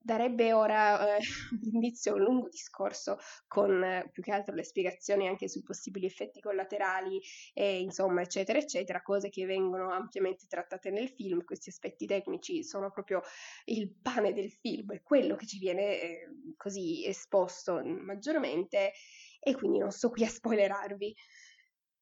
darebbe 0.05 0.53
ora 0.53 1.17
eh, 1.17 1.19
inizio 1.73 2.11
a 2.11 2.15
un 2.15 2.21
lungo 2.21 2.47
discorso 2.47 3.17
con 3.47 3.83
eh, 3.83 4.07
più 4.11 4.21
che 4.21 4.31
altro 4.31 4.53
le 4.53 4.63
spiegazioni 4.63 5.27
anche 5.27 5.47
sui 5.49 5.63
possibili 5.63 6.05
effetti 6.05 6.39
collaterali 6.41 7.19
e 7.53 7.79
insomma 7.79 8.21
eccetera 8.21 8.59
eccetera, 8.59 9.01
cose 9.01 9.29
che 9.29 9.45
vengono 9.45 9.91
ampiamente 9.91 10.45
trattate 10.47 10.91
nel 10.91 11.09
film, 11.09 11.43
questi 11.43 11.69
aspetti 11.69 12.05
tecnici 12.05 12.63
sono 12.63 12.91
proprio 12.91 13.21
il 13.65 13.89
pane 13.99 14.31
del 14.31 14.51
film, 14.51 14.93
è 14.93 15.01
quello 15.01 15.35
che 15.35 15.47
ci 15.47 15.57
viene 15.57 15.99
eh, 15.99 16.27
così 16.55 17.03
esposto 17.07 17.81
maggiormente 17.83 18.91
e 19.39 19.55
quindi 19.55 19.79
non 19.79 19.91
sto 19.91 20.09
qui 20.09 20.23
a 20.23 20.29
spoilerarvi. 20.29 21.15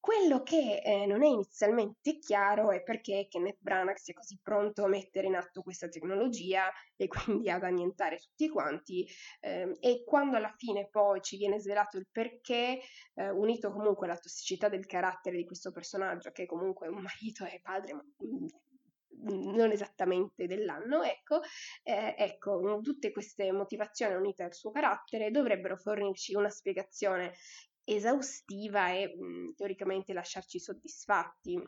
Quello 0.04 0.44
che 0.44 0.82
eh, 0.84 1.06
non 1.06 1.24
è 1.24 1.28
inizialmente 1.28 2.20
chiaro 2.20 2.72
è 2.72 2.84
perché 2.84 3.28
Kenneth 3.30 3.60
Branagh 3.62 3.96
sia 3.96 4.14
così 4.14 4.38
pronto 4.44 4.84
a 4.84 4.90
mettere 4.90 5.28
in 5.28 5.36
atto 5.36 5.62
questa 5.62 5.88
tecnologia 5.88 6.70
e 6.98 7.08
quindi 7.08 7.50
ad 7.50 7.64
annientare 7.64 8.18
tutti 8.18 8.50
quanti 8.50 9.08
eh, 9.40 9.78
e 9.80 10.04
quando 10.06 10.36
alla 10.36 10.54
fine 10.58 10.90
poi 10.90 11.22
ci 11.22 11.38
viene 11.38 11.58
svelato 11.58 11.96
il 11.98 12.10
perché, 12.12 12.82
eh, 13.14 13.30
unito 13.30 13.72
comunque 13.72 14.08
alla 14.08 14.18
tossicità 14.18 14.68
del 14.68 14.86
carattere 14.86 15.38
di 15.38 15.46
questo 15.46 15.72
personaggio 15.72 16.32
che 16.32 16.48
comunque 16.48 16.88
è 16.88 16.90
un 16.90 17.02
marito 17.02 17.46
e 17.46 17.62
padre 17.64 17.94
mm, 17.94 18.48
non 19.56 19.72
esattamente 19.72 20.48
dell'anno, 20.48 21.02
ecco, 21.04 21.40
eh, 21.82 22.14
ecco, 22.18 22.82
tutte 22.82 23.14
queste 23.14 23.54
motivazioni 23.54 24.16
unite 24.16 24.44
al 24.44 24.54
suo 24.54 24.72
carattere 24.72 25.32
dovrebbero 25.32 25.78
fornirci 25.78 26.36
una 26.36 26.50
spiegazione 26.50 27.32
esaustiva 27.84 28.92
e 28.92 29.14
mh, 29.16 29.26
mhmm, 29.26 29.54
teoricamente 29.56 30.14
lasciarci 30.14 30.60
soddisfatti. 30.60 31.62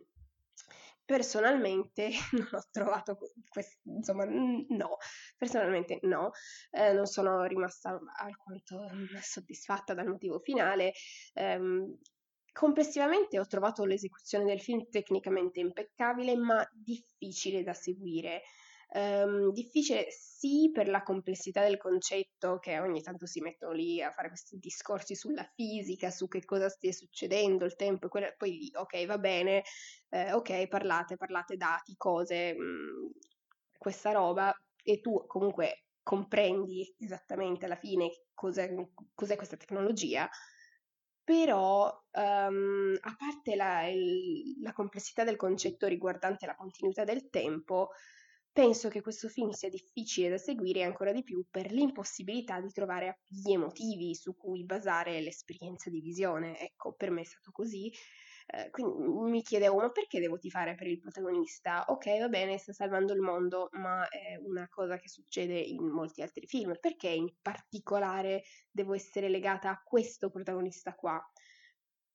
Personalmente 1.06 2.10
non 2.34 2.48
ho 2.52 2.64
trovato 2.72 3.18
questo, 3.48 3.78
insomma, 3.84 4.26
no, 4.26 4.98
personalmente 5.38 6.00
no, 6.04 6.32
eh, 6.72 6.94
non 6.94 7.06
sono 7.06 7.44
rimasta 7.44 8.00
alquanto 8.18 8.90
soddisfatta 9.22 9.94
dal 9.94 10.08
motivo 10.08 10.40
finale. 10.40 10.94
Eh, 11.34 11.60
complessivamente 12.52 13.38
ho 13.38 13.46
trovato 13.46 13.84
l'esecuzione 13.86 14.46
del 14.46 14.62
film 14.62 14.88
tecnicamente 14.90 15.60
impeccabile, 15.60 16.36
ma 16.38 16.66
difficile 16.74 17.64
da 17.64 17.74
seguire. 17.74 18.42
Um, 18.88 19.52
difficile 19.52 20.08
sì 20.10 20.70
per 20.72 20.88
la 20.88 21.04
complessità 21.04 21.64
del 21.64 21.78
concetto, 21.78 22.60
che 22.60 22.80
ogni 22.80 23.02
tanto 23.02 23.26
si 23.26 23.42
mettono 23.42 23.74
lì 23.74 24.02
a 24.02 24.12
fare 24.12 24.30
questi 24.30 24.58
discorsi 24.58 25.16
sulla 25.16 25.44
fisica, 25.56 26.12
su 26.12 26.28
che 26.28 26.46
cosa 26.46 26.70
stia 26.70 26.92
succedendo, 26.94 27.66
il 27.66 27.76
tempo, 27.76 28.08
quella, 28.08 28.32
poi 28.38 28.72
ok, 28.74 29.06
va 29.06 29.18
bene, 29.18 29.64
eh, 30.10 30.32
ok, 30.34 30.68
parlate, 30.68 31.18
parlate 31.18 31.58
dati, 31.58 31.96
cose, 31.98 32.54
mh, 32.54 32.62
mhmm, 32.64 33.10
questa 33.78 34.12
roba, 34.12 34.54
e 34.84 35.02
tu 35.02 35.26
comunque 35.28 35.86
comprendi 36.04 36.96
esattamente 37.00 37.66
alla 37.66 37.76
fine 37.76 38.10
cos'è, 38.34 38.70
cos'è 39.14 39.36
questa 39.36 39.58
tecnologia, 39.58 40.30
però 41.24 41.88
um, 42.12 42.96
a 43.02 43.16
parte 43.18 43.56
la, 43.56 43.88
il, 43.88 44.62
la 44.62 44.74
complessità 44.74 45.24
del 45.24 45.36
concetto 45.38 45.88
riguardante 45.88 46.46
la 46.46 46.56
continuità 46.56 47.04
del 47.04 47.30
tempo, 47.30 47.90
Penso 48.56 48.88
che 48.88 49.02
questo 49.02 49.28
film 49.28 49.50
sia 49.50 49.68
difficile 49.68 50.30
da 50.30 50.38
seguire 50.38 50.84
ancora 50.84 51.12
di 51.12 51.24
più 51.24 51.46
per 51.50 51.72
l'impossibilità 51.74 52.62
di 52.62 52.72
trovare 52.72 53.10
appigli 53.10 53.52
emotivi 53.52 54.16
su 54.16 54.34
cui 54.38 54.64
basare 54.64 55.20
l'esperienza 55.20 55.90
di 55.90 56.00
visione. 56.00 56.58
Ecco, 56.58 56.94
per 56.94 57.12
me 57.12 57.20
è 57.22 57.26
stato 57.26 57.52
così. 57.52 57.92
Eh, 58.48 58.70
quindi 58.70 58.94
mi 59.30 59.42
chiedevo, 59.42 59.76
ma 59.76 59.92
perché 59.92 60.22
devo 60.22 60.38
tifare 60.38 60.76
per 60.76 60.88
il 60.88 61.00
protagonista? 61.00 61.84
Ok, 61.90 62.18
va 62.20 62.30
bene, 62.30 62.58
sta 62.58 62.72
salvando 62.72 63.12
il 63.14 63.20
mondo, 63.20 63.68
ma 63.74 64.08
è 64.08 64.38
una 64.38 64.70
cosa 64.70 64.98
che 65.00 65.10
succede 65.10 65.60
in 65.60 65.84
molti 65.90 66.22
altri 66.22 66.48
film. 66.48 66.78
Perché 66.80 67.10
in 67.10 67.36
particolare 67.42 68.44
devo 68.72 68.94
essere 68.94 69.28
legata 69.28 69.70
a 69.70 69.82
questo 69.84 70.30
protagonista 70.30 70.96
qua? 70.96 71.22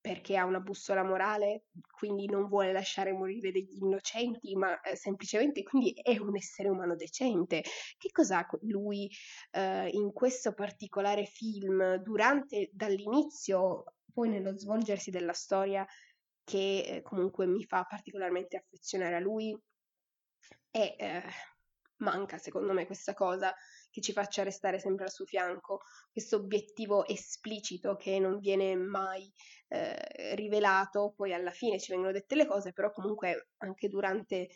Perché 0.00 0.36
ha 0.36 0.44
una 0.44 0.60
bussola 0.60 1.02
morale, 1.02 1.64
quindi 1.90 2.26
non 2.26 2.48
vuole 2.48 2.72
lasciare 2.72 3.12
morire 3.12 3.52
degli 3.52 3.76
innocenti, 3.82 4.56
ma 4.56 4.80
eh, 4.80 4.96
semplicemente 4.96 5.62
quindi 5.62 5.92
è 5.92 6.18
un 6.18 6.36
essere 6.36 6.68
umano 6.68 6.96
decente. 6.96 7.62
Che 7.98 8.10
cos'ha 8.10 8.46
lui 8.62 9.10
eh, 9.52 9.88
in 9.88 10.12
questo 10.12 10.54
particolare 10.54 11.26
film 11.26 11.96
durante 11.96 12.70
dall'inizio, 12.72 13.84
poi 14.12 14.30
nello 14.30 14.56
svolgersi 14.56 15.10
della 15.10 15.34
storia 15.34 15.86
che 16.44 16.80
eh, 16.80 17.02
comunque 17.02 17.46
mi 17.46 17.64
fa 17.64 17.84
particolarmente 17.84 18.56
affezionare 18.56 19.16
a 19.16 19.20
lui? 19.20 19.56
E 20.70 20.96
eh, 20.98 21.22
manca 21.96 22.38
secondo 22.38 22.72
me 22.72 22.86
questa 22.86 23.12
cosa 23.12 23.54
che 23.90 24.00
ci 24.00 24.12
faccia 24.12 24.42
restare 24.42 24.78
sempre 24.78 25.04
al 25.04 25.10
suo 25.10 25.24
fianco, 25.24 25.80
questo 26.10 26.36
obiettivo 26.36 27.06
esplicito 27.06 27.96
che 27.96 28.18
non 28.18 28.38
viene 28.38 28.76
mai 28.76 29.30
eh, 29.68 30.34
rivelato, 30.34 31.12
poi 31.16 31.32
alla 31.32 31.50
fine 31.50 31.78
ci 31.78 31.90
vengono 31.90 32.12
dette 32.12 32.34
le 32.34 32.46
cose, 32.46 32.72
però 32.72 32.90
comunque 32.90 33.48
anche 33.58 33.88
durante 33.88 34.48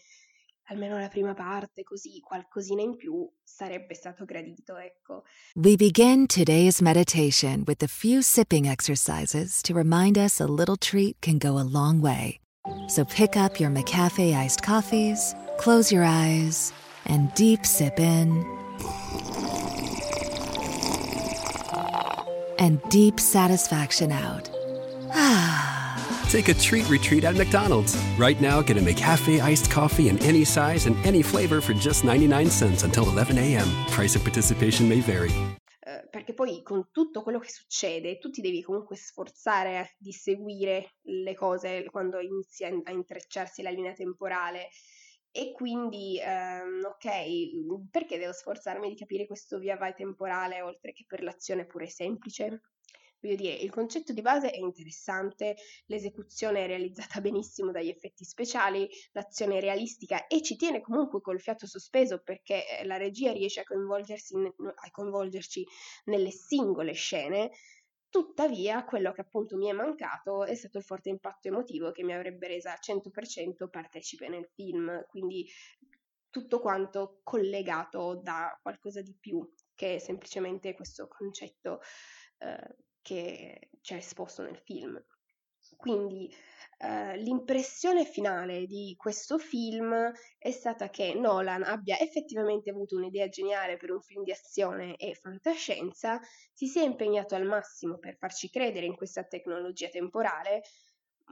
almeno 0.69 0.99
la 0.99 1.09
prima 1.09 1.35
parte, 1.35 1.83
così 1.83 2.21
qualcosina 2.21 2.83
in 2.83 2.97
più 2.97 3.29
sarebbe 3.43 3.95
stato 3.95 4.25
gradito, 4.25 4.77
ecco. 4.77 5.25
We 5.55 5.77
begin 5.77 6.27
today's 6.27 6.81
meditation 6.81 7.65
with 7.67 7.83
a 7.83 7.89
few 7.89 8.23
sipping 8.23 8.67
exercises 8.67 9.61
to 9.63 9.75
remind 9.75 10.17
us 10.17 10.41
a 10.41 10.47
little 10.47 10.77
treat 10.77 11.17
can 11.21 11.39
go 11.39 11.59
a 11.59 11.65
long 11.65 12.01
way. 12.01 12.41
So 12.89 13.05
pick 13.05 13.37
up 13.37 13.61
your 13.61 13.71
McCafe 13.71 14.35
iced 14.35 14.63
coffees, 14.63 15.35
close 15.59 15.93
your 15.93 16.05
eyes, 16.05 16.73
and 17.07 17.33
deep 17.35 17.67
sip 17.67 18.01
in. 18.01 18.54
And 22.59 22.81
deep 22.91 23.21
satisfaction 23.21 24.13
out. 24.13 24.51
Take 26.29 26.49
a 26.49 26.55
treat 26.55 26.89
retreat 26.89 27.23
at 27.25 27.37
McDonald's. 27.37 27.97
Right 28.19 28.41
now, 28.41 28.61
get 28.61 28.77
a 28.77 28.81
McCafe 28.81 29.41
iced 29.41 29.71
coffee 29.71 30.09
in 30.09 30.19
any 30.25 30.45
size 30.45 30.87
and 30.87 30.97
any 31.07 31.23
flavor 31.23 31.61
for 31.61 31.75
just 31.75 32.05
99 32.05 32.51
cents 32.51 32.83
until 32.83 33.09
11 33.09 33.39
a.m. 33.39 33.69
Price 33.91 34.17
of 34.17 34.23
participation 34.23 34.89
may 34.89 35.01
vary. 35.01 35.31
perché 36.15 36.33
poi 36.33 36.63
con 36.63 36.91
tutto 36.93 37.23
quello 37.23 37.41
che 37.41 37.51
succede 37.51 38.19
tu 38.19 38.31
ti 38.31 38.41
devi 38.41 38.63
comunque 38.63 38.97
sforzare 38.97 39.97
di 39.99 40.13
seguire 40.13 40.95
le 41.03 41.35
cose 41.35 41.85
quando 41.91 42.21
inizia 42.21 42.69
a 42.69 42.93
intrecciarsi 42.93 43.63
la 43.63 43.71
linea 43.71 43.93
temporale. 43.93 44.69
E 45.37 45.51
quindi, 45.51 46.21
ehm, 46.23 46.85
ok, 46.85 47.89
perché 47.91 48.19
devo 48.19 48.33
sforzarmi 48.33 48.89
di 48.89 48.95
capire 48.95 49.27
questo 49.27 49.59
via 49.59 49.77
vai 49.77 49.93
temporale 49.93 50.63
oltre 50.63 50.93
che 50.93 51.05
per 51.09 51.25
l'azione 51.25 51.67
pure 51.67 51.89
semplice? 51.89 52.63
Voglio 53.21 53.35
dire, 53.35 53.55
il 53.55 53.71
concetto 53.71 54.13
di 54.13 54.21
base 54.21 54.51
è 54.51 54.59
interessante, 54.59 55.57
l'esecuzione 55.87 56.63
è 56.63 56.67
realizzata 56.69 57.21
benissimo 57.21 57.73
dagli 57.73 57.89
effetti 57.89 58.25
speciali, 58.25 58.89
l'azione 59.11 59.57
è 59.57 59.61
realistica 59.61 60.29
e 60.29 60.41
ci 60.41 60.55
tiene 60.55 60.81
comunque 60.81 61.21
col 61.21 61.41
fiato 61.41 61.67
sospeso 61.67 62.23
perché 62.23 62.79
eh, 62.79 62.85
la 62.85 62.97
regia 62.97 63.33
riesce 63.33 63.59
a, 63.59 63.65
a 63.65 64.91
coinvolgerci 64.93 65.67
nelle 66.05 66.31
singole 66.31 66.93
scene. 66.93 67.51
Tuttavia, 68.15 68.85
quello 68.85 69.11
che 69.11 69.23
appunto 69.23 69.57
mi 69.57 69.67
è 69.67 69.73
mancato 69.73 70.45
è 70.45 70.55
stato 70.55 70.79
il 70.79 70.85
forte 70.85 71.09
impatto 71.09 71.49
emotivo 71.49 71.91
che 71.91 72.05
mi 72.05 72.15
avrebbe 72.15 72.47
resa 72.47 72.71
al 72.71 72.79
100% 72.81 73.69
partecipe 73.69 74.29
nel 74.29 74.49
film, 74.55 75.05
quindi 75.09 75.45
tutto 76.31 76.61
quanto 76.61 77.19
collegato 77.25 78.21
da 78.23 78.57
qualcosa 78.63 79.03
di 79.03 79.17
più 79.19 79.45
che 79.75 79.99
semplicemente 79.99 80.75
questo 80.75 81.09
concetto 81.09 81.81
eh, 82.39 82.77
che 83.03 83.71
c'è 83.81 83.97
esposto 83.97 84.43
nel 84.43 84.59
film. 84.59 85.05
Quindi 85.85 86.35
eh, 86.79 87.19
l'impressione 87.19 88.07
finale 88.07 88.65
di 88.65 88.95
questo 88.97 89.37
film 89.37 90.11
è 90.39 90.51
stata 90.51 90.89
che 90.89 91.13
Nolan 91.13 91.63
abbia 91.63 91.99
effettivamente 91.99 92.71
avuto 92.71 92.97
un'idea 92.97 93.29
geniale 93.29 93.77
per 93.77 93.91
un 93.91 94.01
film 94.01 94.23
di 94.23 94.33
azione 94.33 94.97
e 94.97 95.15
fantascienza, 95.15 96.19
si 96.55 96.69
sia 96.69 96.85
impegnato 96.85 97.35
al 97.35 97.45
massimo 97.45 97.99
per 97.99 98.17
farci 98.17 98.49
credere 98.49 98.87
in 98.87 98.97
questa 98.97 99.25
tecnologia 99.25 99.91
temporale, 99.91 100.63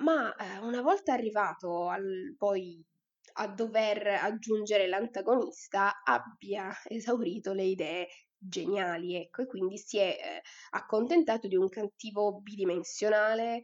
ma 0.01 0.35
eh, 0.35 0.59
una 0.59 0.83
volta 0.83 1.15
arrivato 1.15 1.89
al, 1.89 2.35
poi 2.37 2.85
a 3.37 3.49
dover 3.49 4.07
aggiungere 4.07 4.87
l'antagonista 4.87 6.03
abbia 6.05 6.71
esaurito 6.85 7.55
le 7.55 7.65
idee 7.65 8.09
geniali, 8.37 9.17
ecco, 9.17 9.41
e 9.41 9.47
quindi 9.47 9.79
si 9.79 9.97
è 9.97 10.11
eh, 10.11 10.43
accontentato 10.73 11.49
di 11.49 11.57
un 11.57 11.71
cattivo 11.71 12.39
bidimensionale 12.43 13.63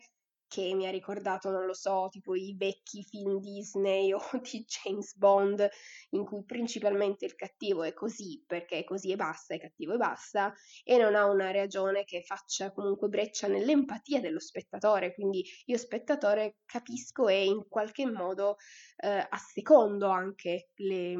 che 0.48 0.72
mi 0.74 0.86
ha 0.86 0.90
ricordato, 0.90 1.50
non 1.50 1.66
lo 1.66 1.74
so, 1.74 2.08
tipo 2.10 2.34
i 2.34 2.54
vecchi 2.56 3.04
film 3.04 3.38
Disney 3.38 4.12
o 4.12 4.20
di 4.42 4.64
James 4.66 5.14
Bond, 5.16 5.68
in 6.10 6.24
cui 6.24 6.42
principalmente 6.44 7.26
il 7.26 7.34
cattivo 7.34 7.82
è 7.84 7.92
così 7.92 8.42
perché 8.46 8.78
è 8.78 8.84
così 8.84 9.12
e 9.12 9.16
basta, 9.16 9.54
è 9.54 9.60
cattivo 9.60 9.94
e 9.94 9.96
basta, 9.98 10.52
e 10.82 10.96
non 10.96 11.14
ha 11.14 11.26
una 11.26 11.50
ragione 11.50 12.04
che 12.04 12.22
faccia 12.22 12.72
comunque 12.72 13.08
breccia 13.08 13.46
nell'empatia 13.46 14.20
dello 14.20 14.40
spettatore, 14.40 15.14
quindi 15.14 15.44
io 15.66 15.76
spettatore 15.76 16.56
capisco 16.64 17.28
e 17.28 17.44
in 17.44 17.68
qualche 17.68 18.06
modo 18.06 18.56
eh, 18.96 19.26
assecondo 19.28 20.08
anche 20.08 20.70
le, 20.76 21.14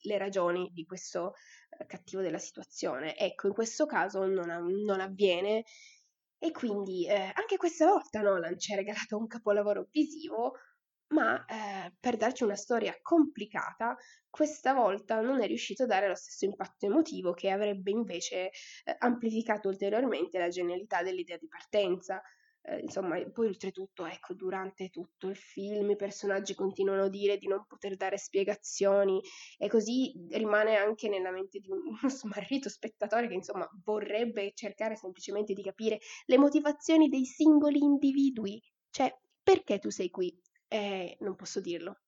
le 0.00 0.18
ragioni 0.18 0.70
di 0.72 0.84
questo 0.84 1.34
eh, 1.78 1.86
cattivo 1.86 2.22
della 2.22 2.38
situazione. 2.38 3.16
Ecco, 3.16 3.48
in 3.48 3.52
questo 3.52 3.86
caso 3.86 4.24
non, 4.26 4.48
non 4.84 5.00
avviene 5.00 5.64
e 6.44 6.50
quindi 6.50 7.06
eh, 7.06 7.32
anche 7.32 7.56
questa 7.56 7.86
volta 7.86 8.20
Nolan 8.20 8.58
ci 8.58 8.74
ha 8.74 8.76
regalato 8.76 9.16
un 9.16 9.26
capolavoro 9.26 9.88
visivo, 9.90 10.52
ma 11.14 11.42
eh, 11.46 11.94
per 11.98 12.18
darci 12.18 12.44
una 12.44 12.54
storia 12.54 12.94
complicata, 13.00 13.96
questa 14.28 14.74
volta 14.74 15.22
non 15.22 15.40
è 15.40 15.46
riuscito 15.46 15.84
a 15.84 15.86
dare 15.86 16.06
lo 16.06 16.14
stesso 16.14 16.44
impatto 16.44 16.84
emotivo 16.84 17.32
che 17.32 17.48
avrebbe 17.48 17.92
invece 17.92 18.50
eh, 18.50 18.96
amplificato 18.98 19.68
ulteriormente 19.70 20.38
la 20.38 20.48
genialità 20.48 21.02
dell'idea 21.02 21.38
di 21.38 21.48
partenza. 21.48 22.20
Eh, 22.66 22.78
insomma, 22.80 23.20
poi 23.30 23.46
oltretutto, 23.48 24.06
ecco, 24.06 24.32
durante 24.34 24.88
tutto 24.88 25.28
il 25.28 25.36
film 25.36 25.90
i 25.90 25.96
personaggi 25.96 26.54
continuano 26.54 27.02
a 27.04 27.08
dire 27.08 27.36
di 27.36 27.46
non 27.46 27.66
poter 27.66 27.94
dare 27.96 28.16
spiegazioni 28.16 29.20
e 29.58 29.68
così 29.68 30.12
rimane 30.30 30.76
anche 30.76 31.08
nella 31.10 31.30
mente 31.30 31.58
di 31.58 31.68
uno 31.70 32.08
smarrito 32.08 32.68
spettatore 32.70 33.28
che, 33.28 33.34
insomma, 33.34 33.68
vorrebbe 33.84 34.52
cercare 34.54 34.96
semplicemente 34.96 35.52
di 35.52 35.62
capire 35.62 35.98
le 36.26 36.38
motivazioni 36.38 37.08
dei 37.08 37.24
singoli 37.26 37.78
individui. 37.80 38.60
Cioè, 38.90 39.14
perché 39.42 39.78
tu 39.78 39.90
sei 39.90 40.08
qui? 40.10 40.34
Eh, 40.68 41.16
non 41.20 41.36
posso 41.36 41.60
dirlo. 41.60 41.98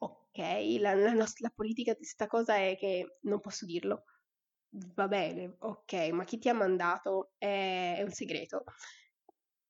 Ok, 0.00 0.38
la, 0.80 0.94
la, 0.94 1.12
nostra, 1.12 1.48
la 1.48 1.52
politica 1.54 1.92
di 1.92 1.98
questa 1.98 2.26
cosa 2.26 2.56
è 2.56 2.76
che 2.76 3.18
non 3.22 3.40
posso 3.40 3.64
dirlo. 3.66 4.04
Va 4.94 5.06
bene, 5.08 5.56
ok, 5.60 5.92
ma 6.12 6.24
chi 6.24 6.38
ti 6.38 6.48
ha 6.48 6.54
mandato 6.54 7.32
è, 7.38 7.96
è 7.98 8.02
un 8.02 8.10
segreto. 8.12 8.64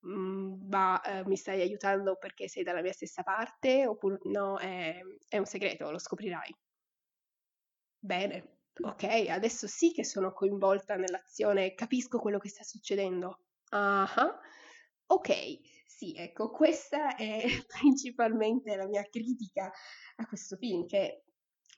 Mhmm, 0.05 0.67
ma, 0.69 1.01
ehm, 1.01 1.27
mi 1.27 1.35
stai 1.37 1.61
aiutando 1.61 2.15
perché 2.17 2.47
sei 2.47 2.63
dalla 2.63 2.81
mia 2.81 2.91
stessa 2.93 3.23
parte 3.23 3.85
oppure 3.87 4.19
no, 4.25 4.57
è 4.57 4.99
è 5.29 5.37
un 5.37 5.45
segreto, 5.45 5.89
lo 5.91 5.97
scoprirai. 5.99 6.53
Bene, 7.99 8.59
ok, 8.81 9.03
adesso 9.29 9.67
sì 9.67 9.91
che 9.93 10.03
sono 10.03 10.33
coinvolta 10.33 10.95
nell'azione 10.95 11.73
capisco 11.73 12.19
quello 12.19 12.37
che 12.37 12.49
sta 12.49 12.63
succedendo. 12.63 13.39
Ah-ah. 13.71 14.39
Ok, 15.07 15.59
sì, 15.85 16.13
ecco, 16.15 16.49
questa 16.51 17.15
è 17.15 17.41
principalmente 17.67 18.75
la 18.75 18.87
mia 18.87 19.03
critica 19.03 19.71
a 20.17 20.25
questo 20.27 20.57
film, 20.57 20.85
che 20.85 21.23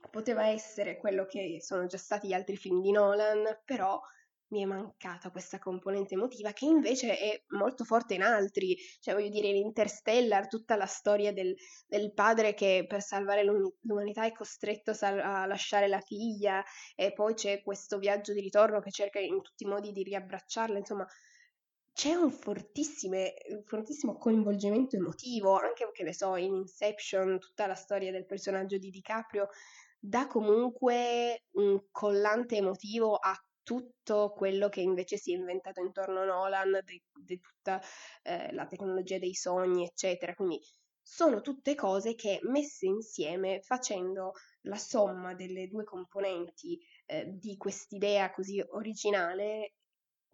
poteva 0.10 0.48
essere 0.48 0.98
quello 0.98 1.26
che 1.26 1.58
sono 1.62 1.86
già 1.86 1.98
stati 1.98 2.28
gli 2.28 2.34
altri 2.34 2.58
film 2.58 2.82
di 2.82 2.92
Nolan, 2.92 3.62
però 3.66 4.02
mi 4.50 4.62
è 4.62 4.66
mancata 4.66 5.32
questa 5.32 5.58
componente 5.60 6.14
emotiva 6.14 6.52
che 6.52 6.66
invece 6.66 7.18
è 7.18 7.44
molto 7.50 7.84
forte 7.84 8.14
in 8.14 8.22
altri, 8.22 8.78
cioè 9.00 9.14
voglio 9.14 9.30
dire 9.30 9.48
in 9.48 9.56
Interstellar 9.56 10.48
tutta 10.48 10.76
la 10.76 10.86
storia 10.86 11.34
del, 11.34 11.56
del 11.88 12.14
padre 12.14 12.54
che 12.54 12.86
per 12.88 13.02
salvare 13.02 13.44
l'umanità 13.44 14.26
è 14.26 14.32
costretto 14.32 14.94
sal- 14.94 15.20
a, 15.20 15.46
lasciare 15.46 15.88
la 15.88 16.00
figlia 16.00 16.64
e 16.96 17.14
poi 17.14 17.34
c'è 17.34 17.64
questo 17.64 17.98
viaggio 17.98 18.34
di 18.34 18.42
ritorno 18.42 18.80
che 18.82 18.92
cerca 18.92 19.20
in 19.20 19.42
tutti 19.42 19.64
i 19.64 19.68
modi 19.68 19.92
di 19.92 20.04
riabbracciarla, 20.04 20.78
insomma 20.78 21.08
c'è 21.94 22.14
un 22.14 22.30
fortissimo, 22.30 23.16
un 23.16 23.64
fortissimo 23.64 24.18
coinvolgimento 24.18 24.98
emotivo, 24.98 25.58
anche 25.58 25.90
che 25.94 26.04
ne 26.04 26.14
so, 26.14 26.36
in 26.36 26.54
Inception 26.54 27.40
tutta 27.40 27.68
la 27.68 27.76
storia 27.76 28.12
del 28.12 28.26
personaggio 28.26 28.78
di 28.78 28.90
DiCaprio 28.90 29.48
dà 29.98 30.28
comunque 30.28 31.46
un 31.54 31.82
collante 31.92 32.58
emotivo 32.58 33.16
a 33.16 33.34
tutto 33.66 34.32
quello 34.32 34.70
che 34.70 34.82
invece 34.82 35.18
si 35.18 35.34
è 35.34 35.36
inventato 35.36 35.82
intorno 35.82 36.22
a 36.22 36.26
Nolan, 36.26 36.80
di, 36.86 37.40
tutta 37.40 37.82
eh, 38.22 38.54
la 38.54 38.68
tecnologia 38.68 39.18
dei 39.18 39.34
sogni, 39.34 39.86
eccetera. 39.86 40.36
Quindi 40.36 40.60
sono 41.02 41.42
tutte 41.42 41.74
cose 41.76 42.16
che 42.16 42.40
messe 42.44 42.86
insieme, 42.86 43.62
facendo 43.62 44.34
la 44.62 44.78
somma 44.78 45.34
delle 45.34 45.68
due 45.68 45.84
componenti 45.84 46.80
eh, 47.06 47.26
di 47.28 47.58
quest'idea 47.58 48.32
così 48.32 48.64
originale, 48.70 49.74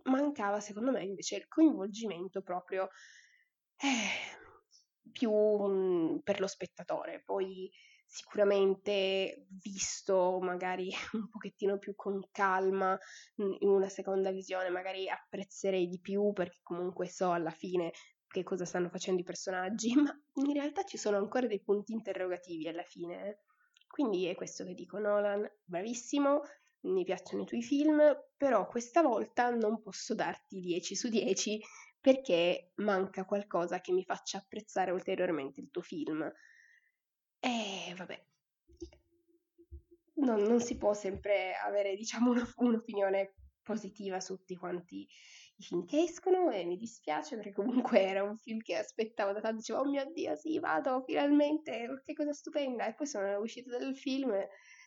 mancava 0.04 0.60
secondo 0.60 0.92
me 0.92 1.04
invece 1.04 1.38
il 1.38 1.48
coinvolgimento 1.48 2.42
proprio 2.42 2.90
eh, 3.78 5.10
più 5.12 5.32
mh, 5.32 6.20
per 6.24 6.40
lo 6.42 6.48
spettatore. 6.48 7.22
Poi 7.24 7.72
sicuramente 8.12 9.48
visto 9.64 10.38
magari 10.42 10.92
un 11.14 11.30
pochettino 11.30 11.78
più 11.78 11.96
con 11.96 12.20
calma 12.32 12.98
in 13.38 13.70
una 13.70 13.88
seconda 13.88 14.32
visione, 14.32 14.70
magari 14.70 15.10
apprezzerei 15.10 15.88
di 15.88 16.00
più 16.00 16.34
perché 16.34 16.60
comunque 16.62 17.08
so 17.08 17.32
alla 17.32 17.52
fine 17.52 17.92
che 18.28 18.44
cosa 18.44 18.66
stanno 18.66 18.90
facendo 18.90 19.22
i 19.22 19.26
personaggi, 19.26 19.94
ma 19.96 20.12
in 20.46 20.54
realtà 20.54 20.84
ci 20.84 20.98
sono 20.98 21.18
ancora 21.18 21.48
dei 21.48 21.62
punti 21.62 21.94
interrogativi 21.94 22.68
alla 22.68 22.84
fine. 22.84 23.30
Eh. 23.30 23.40
Quindi 23.88 24.26
è 24.26 24.36
questo 24.36 24.66
che 24.66 24.74
dico, 24.74 25.00
Nolan, 25.00 25.50
bravissimo, 25.64 26.42
mi 26.82 27.04
piacciono 27.04 27.44
i 27.44 27.46
tuoi 27.46 27.62
film, 27.62 28.02
però 28.36 28.68
questa 28.68 29.02
volta 29.02 29.50
non 29.52 29.82
posso 29.82 30.16
darti 30.16 30.60
10 30.60 30.96
su 30.96 31.08
10 31.08 31.62
perché 32.00 32.72
manca 32.76 33.26
qualcosa 33.26 33.80
che 33.80 33.94
mi 33.94 34.04
faccia 34.04 34.40
apprezzare 34.40 34.92
ulteriormente 34.92 35.62
il 35.62 35.70
tuo 35.70 35.82
film. 35.82 36.30
E 37.44 37.94
vabbè, 37.98 38.18
non, 40.16 40.42
non 40.44 40.60
si 40.62 40.78
può 40.78 40.94
sempre 40.94 41.54
avere, 41.56 41.96
diciamo, 41.96 42.32
una- 42.32 42.48
un'opinione 42.58 43.34
positiva 43.64 44.20
su 44.20 44.36
tutti 44.38 44.56
quanti 44.56 45.08
i 45.58 45.64
film 45.64 45.86
che 45.86 46.02
escono 46.02 46.50
e 46.50 46.66
mi 46.66 46.76
dispiace 46.78 47.36
perché 47.36 47.54
comunque 47.54 48.02
era 48.02 48.24
un 48.24 48.36
film 48.38 48.60
che 48.62 48.76
aspettavo 48.78 49.32
da 49.34 49.42
tanto, 49.42 49.58
dicevo, 49.58 49.80
oh 49.82 49.86
mio 49.86 50.10
Dio, 50.12 50.36
sì, 50.36 50.60
vado, 50.60 51.04
finalmente, 51.06 52.02
che 52.06 52.14
cosa 52.14 52.34
stupenda. 52.34 52.88
E 52.88 52.94
poi 52.96 53.06
sono 53.08 53.38
uscita 53.40 53.78
dal 53.78 53.96
film, 53.96 54.34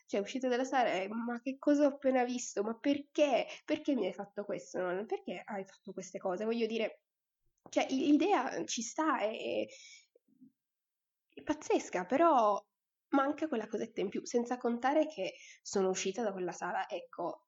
cioè 0.05 0.19
uscita 0.19 0.47
dalla 0.49 0.65
sala, 0.65 0.91
e, 0.93 1.07
ma 1.07 1.39
che 1.41 1.57
cosa 1.57 1.85
ho 1.85 1.89
appena 1.89 2.25
visto? 2.25 2.61
Ma 2.63 2.75
perché? 2.77 3.45
Perché 3.63 3.95
mi 3.95 4.05
hai 4.05 4.13
fatto 4.13 4.43
questo? 4.43 4.79
No? 4.81 5.05
Perché 5.05 5.41
hai 5.45 5.63
fatto 5.65 5.93
queste 5.93 6.19
cose? 6.19 6.43
Voglio 6.45 6.65
dire, 6.67 6.99
cioè, 7.69 7.87
l'idea 7.89 8.63
ci 8.65 8.81
sta, 8.81 9.21
e, 9.21 9.67
è 11.35 11.43
pazzesca, 11.43 12.05
però 12.05 12.59
manca 13.09 13.47
quella 13.47 13.67
cosetta 13.67 14.01
in 14.01 14.09
più, 14.09 14.25
senza 14.25 14.57
contare 14.57 15.05
che 15.07 15.33
sono 15.61 15.89
uscita 15.89 16.23
da 16.23 16.31
quella 16.31 16.51
sala, 16.51 16.87
ecco, 16.89 17.47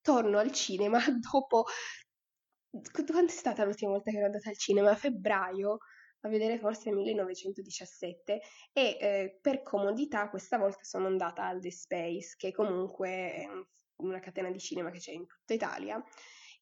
torno 0.00 0.38
al 0.38 0.50
cinema 0.52 0.98
dopo... 1.30 1.64
Quando 2.92 3.26
è 3.26 3.28
stata 3.28 3.64
l'ultima 3.64 3.92
volta 3.92 4.10
che 4.10 4.16
ero 4.18 4.26
andata 4.26 4.48
al 4.50 4.58
cinema? 4.58 4.90
A 4.90 4.96
febbraio? 4.96 5.78
a 6.20 6.28
vedere 6.28 6.58
forse 6.58 6.90
1917 6.90 8.40
e 8.72 8.96
eh, 9.00 9.38
per 9.40 9.62
comodità 9.62 10.28
questa 10.28 10.58
volta 10.58 10.82
sono 10.82 11.06
andata 11.06 11.46
al 11.46 11.60
The 11.60 11.70
Space, 11.70 12.34
che 12.36 12.52
comunque 12.52 13.08
è 13.08 13.46
una 14.02 14.18
catena 14.18 14.50
di 14.50 14.58
cinema 14.58 14.90
che 14.90 14.98
c'è 14.98 15.12
in 15.12 15.26
tutta 15.26 15.54
Italia 15.54 16.02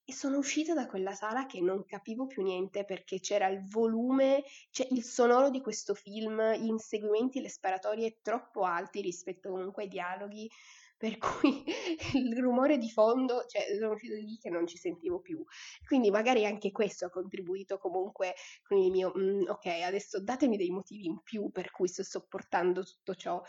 e 0.06 0.12
sono 0.12 0.36
uscita 0.38 0.74
da 0.74 0.86
quella 0.86 1.12
sala 1.14 1.46
che 1.46 1.60
non 1.60 1.84
capivo 1.84 2.26
più 2.26 2.42
niente 2.42 2.84
perché 2.84 3.20
c'era 3.20 3.48
il 3.48 3.66
volume, 3.66 4.44
cioè 4.70 4.86
il 4.90 5.02
sonoro 5.02 5.48
di 5.50 5.60
questo 5.60 5.94
film, 5.94 6.52
gli 6.54 6.66
inseguimenti, 6.66 7.40
le 7.40 7.48
sparatorie 7.48 8.18
troppo 8.20 8.64
alti 8.64 9.00
rispetto 9.00 9.50
comunque 9.50 9.84
ai 9.84 9.88
dialoghi, 9.88 10.50
per 10.96 11.18
cui 11.18 11.64
il 12.14 12.38
rumore 12.38 12.78
di 12.78 12.90
fondo, 12.90 13.44
cioè 13.46 13.64
sono 13.78 13.92
uscita 13.92 14.14
lì 14.16 14.36
che 14.38 14.50
non 14.50 14.66
ci 14.66 14.76
sentivo 14.76 15.20
più. 15.20 15.42
Quindi 15.86 16.10
magari 16.10 16.44
anche 16.44 16.70
questo 16.70 17.06
ha 17.06 17.10
contribuito 17.10 17.78
comunque 17.78 18.34
con 18.62 18.78
il 18.78 18.90
mio, 18.90 19.12
mm, 19.16 19.48
ok, 19.48 19.66
adesso 19.84 20.22
datemi 20.22 20.56
dei 20.56 20.70
motivi 20.70 21.06
in 21.06 21.20
più 21.22 21.50
per 21.50 21.70
cui 21.70 21.88
sto 21.88 22.02
sopportando 22.02 22.82
tutto 22.82 23.14
ciò. 23.14 23.42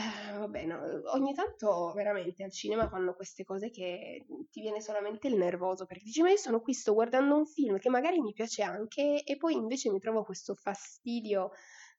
Eh, 0.00 0.38
vabbè, 0.38 0.64
no, 0.64 0.80
ogni 1.12 1.34
tanto 1.34 1.92
veramente 1.94 2.42
al 2.42 2.50
cinema 2.50 2.88
fanno 2.88 3.12
queste 3.14 3.44
cose 3.44 3.68
che 3.68 4.24
ti 4.50 4.60
viene 4.62 4.80
solamente 4.80 5.28
il 5.28 5.36
nervoso 5.36 5.84
perché 5.84 6.04
dici 6.04 6.22
ma 6.22 6.30
io 6.30 6.38
sono 6.38 6.60
qui, 6.60 6.72
sto 6.72 6.94
guardando 6.94 7.36
un 7.36 7.44
film 7.44 7.78
che 7.78 7.90
magari 7.90 8.18
mi 8.20 8.32
piace 8.32 8.62
anche 8.62 9.22
e 9.22 9.36
poi 9.36 9.54
invece 9.54 9.90
mi 9.90 9.98
trovo 9.98 10.24
questo 10.24 10.54
fastidio 10.54 11.50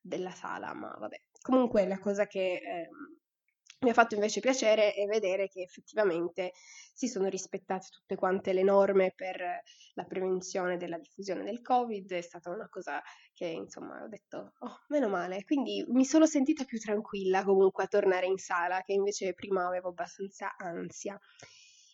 della 0.02 0.32
sala, 0.32 0.74
ma 0.74 0.96
vabbè. 0.98 1.22
Comunque 1.42 1.86
la 1.86 2.00
cosa 2.00 2.26
che 2.26 2.54
eh, 2.56 2.90
mi 3.82 3.90
ha 3.90 3.94
fatto 3.94 4.14
invece 4.14 4.42
piacere 4.42 4.94
vedere 5.08 5.48
che 5.48 5.62
effettivamente 5.62 6.52
si 6.94 7.08
sono 7.08 7.28
rispettate 7.28 7.88
tutte 7.90 8.16
quante 8.16 8.54
le 8.54 8.62
norme 8.62 9.12
per 9.16 9.64
la 9.96 10.04
prevenzione 10.04 10.78
della 10.78 11.00
diffusione 11.00 11.44
del 11.44 11.62
Covid, 11.62 12.12
è 12.12 12.22
stata 12.22 12.52
una 12.52 12.70
cosa 12.70 13.02
che 13.34 13.48
insomma 13.48 14.04
ho 14.04 14.08
detto, 14.08 14.54
oh, 14.60 14.82
meno 14.90 15.10
male, 15.10 15.44
quindi 15.44 15.84
mi 15.88 16.06
sono 16.06 16.28
sentita 16.28 16.64
più 16.64 16.78
tranquilla 16.80 17.44
comunque 17.44 17.84
a 17.86 17.88
tornare 17.88 18.28
in 18.28 18.38
sala, 18.38 18.82
che 18.82 18.94
invece 18.94 19.34
prima 19.34 19.66
avevo 19.66 19.90
abbastanza 19.90 20.56
ansia. 20.58 21.20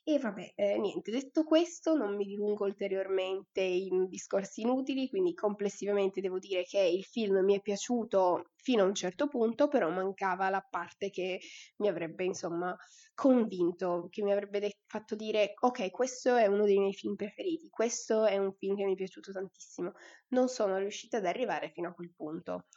E 0.09 0.17
vabbè, 0.19 0.53
eh, 0.55 0.77
niente, 0.79 1.11
detto 1.11 1.43
questo 1.43 1.93
non 1.93 2.15
mi 2.15 2.23
dilungo 2.25 2.63
ulteriormente 2.63 3.59
in 3.59 4.07
discorsi 4.07 4.61
inutili, 4.61 5.09
quindi 5.09 5.33
complessivamente 5.33 6.21
devo 6.21 6.39
dire 6.39 6.63
che 6.63 6.79
il 6.79 7.03
film 7.03 7.43
mi 7.43 7.55
è 7.57 7.61
piaciuto 7.61 8.51
fino 8.55 8.83
a 8.83 8.85
un 8.85 8.95
certo 8.95 9.27
punto, 9.27 9.67
però 9.67 9.89
mancava 9.89 10.49
la 10.49 10.65
parte 10.67 11.09
che 11.09 11.39
mi 11.77 11.89
avrebbe 11.89 12.23
insomma 12.23 12.73
convinto, 13.13 14.07
che 14.09 14.23
mi 14.23 14.31
avrebbe 14.31 14.59
de- 14.61 14.77
fatto 14.85 15.13
dire 15.15 15.53
ok, 15.59 15.91
questo 15.91 16.35
è 16.37 16.45
uno 16.47 16.63
dei 16.63 16.79
miei 16.79 16.93
film 16.93 17.15
preferiti, 17.15 17.67
questo 17.69 18.25
è 18.25 18.37
un 18.37 18.53
film 18.53 18.77
che 18.77 18.85
mi 18.85 18.93
è 18.93 18.95
piaciuto 18.95 19.33
tantissimo. 19.33 19.91
Non 20.29 20.47
sono 20.47 20.77
riuscita 20.77 21.17
ad 21.17 21.25
arrivare 21.25 21.69
fino 21.71 21.89
a 21.89 21.93
quel 21.93 22.13
punto. 22.15 22.67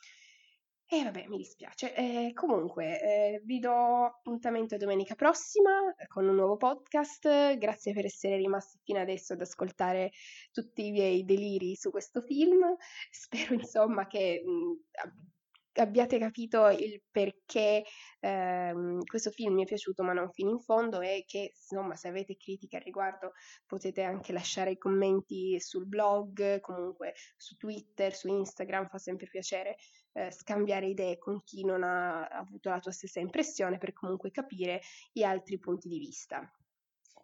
E 0.93 1.05
vabbè, 1.05 1.27
mi 1.29 1.37
dispiace. 1.37 1.95
Eh, 1.95 2.33
comunque, 2.35 3.01
eh, 3.01 3.41
vi 3.45 3.61
do 3.61 4.07
appuntamento 4.07 4.77
domenica 4.77 5.15
prossima 5.15 5.71
con 6.09 6.27
un 6.27 6.35
nuovo 6.35 6.57
podcast. 6.57 7.57
Grazie 7.59 7.93
per 7.93 8.07
essere 8.07 8.37
rimasti 8.37 8.81
fino 8.83 8.99
adesso 8.99 9.35
ad 9.35 9.41
ascoltare 9.41 10.11
tutti 10.51 10.87
i 10.87 10.91
miei 10.91 11.25
deliri 11.25 11.77
su 11.77 11.91
questo 11.91 12.23
film. 12.23 12.75
Spero 13.09 13.55
insomma 13.55 14.09
che 14.09 14.43
mh, 14.45 15.81
abbiate 15.81 16.19
capito 16.19 16.69
il 16.69 17.01
perché 17.09 17.85
ehm, 18.19 19.05
questo 19.05 19.31
film 19.31 19.55
mi 19.55 19.63
è 19.63 19.67
piaciuto 19.67 20.03
ma 20.03 20.13
non 20.13 20.31
fino 20.33 20.51
in 20.51 20.59
fondo 20.59 21.01
e 21.01 21.23
che 21.27 21.53
insomma 21.55 21.95
se 21.95 22.09
avete 22.09 22.37
critiche 22.37 22.77
al 22.79 22.83
riguardo 22.83 23.33
potete 23.67 24.03
anche 24.03 24.33
lasciare 24.33 24.73
i 24.73 24.79
commenti 24.79 25.59
sul 25.61 25.87
blog, 25.87 26.59
comunque 26.61 27.15
su 27.37 27.57
Twitter, 27.57 28.13
su 28.13 28.29
Instagram, 28.29 28.89
fa 28.89 28.99
sempre 28.99 29.29
piacere 29.29 29.77
eh, 30.13 30.31
scambiare 30.31 30.87
idee 30.87 31.19
con 31.19 31.43
chi 31.43 31.65
non 31.65 31.83
ha 31.83 32.27
avuto 32.27 32.71
la 32.71 32.81
tua 32.81 32.93
stessa 32.93 33.21
impressione 33.21 33.79
per 33.79 33.93
comunque 33.93 34.31
capire 34.31 34.81
gli 35.13 35.23
altri 35.23 35.59
punti 35.59 35.89
di 35.89 35.99
vista. 35.99 36.51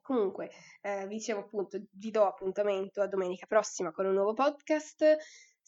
Comunque, 0.03 0.51
eh, 0.83 1.07
vi 1.09 1.17
dicevo 1.17 1.41
appunto, 1.41 1.81
vi 1.91 2.11
do 2.13 2.27
appuntamento 2.27 3.03
a 3.03 3.09
domenica 3.09 3.47
prossima 3.47 3.91
con 3.91 4.07
un 4.07 4.15
nuovo 4.15 4.35
podcast. 4.35 5.17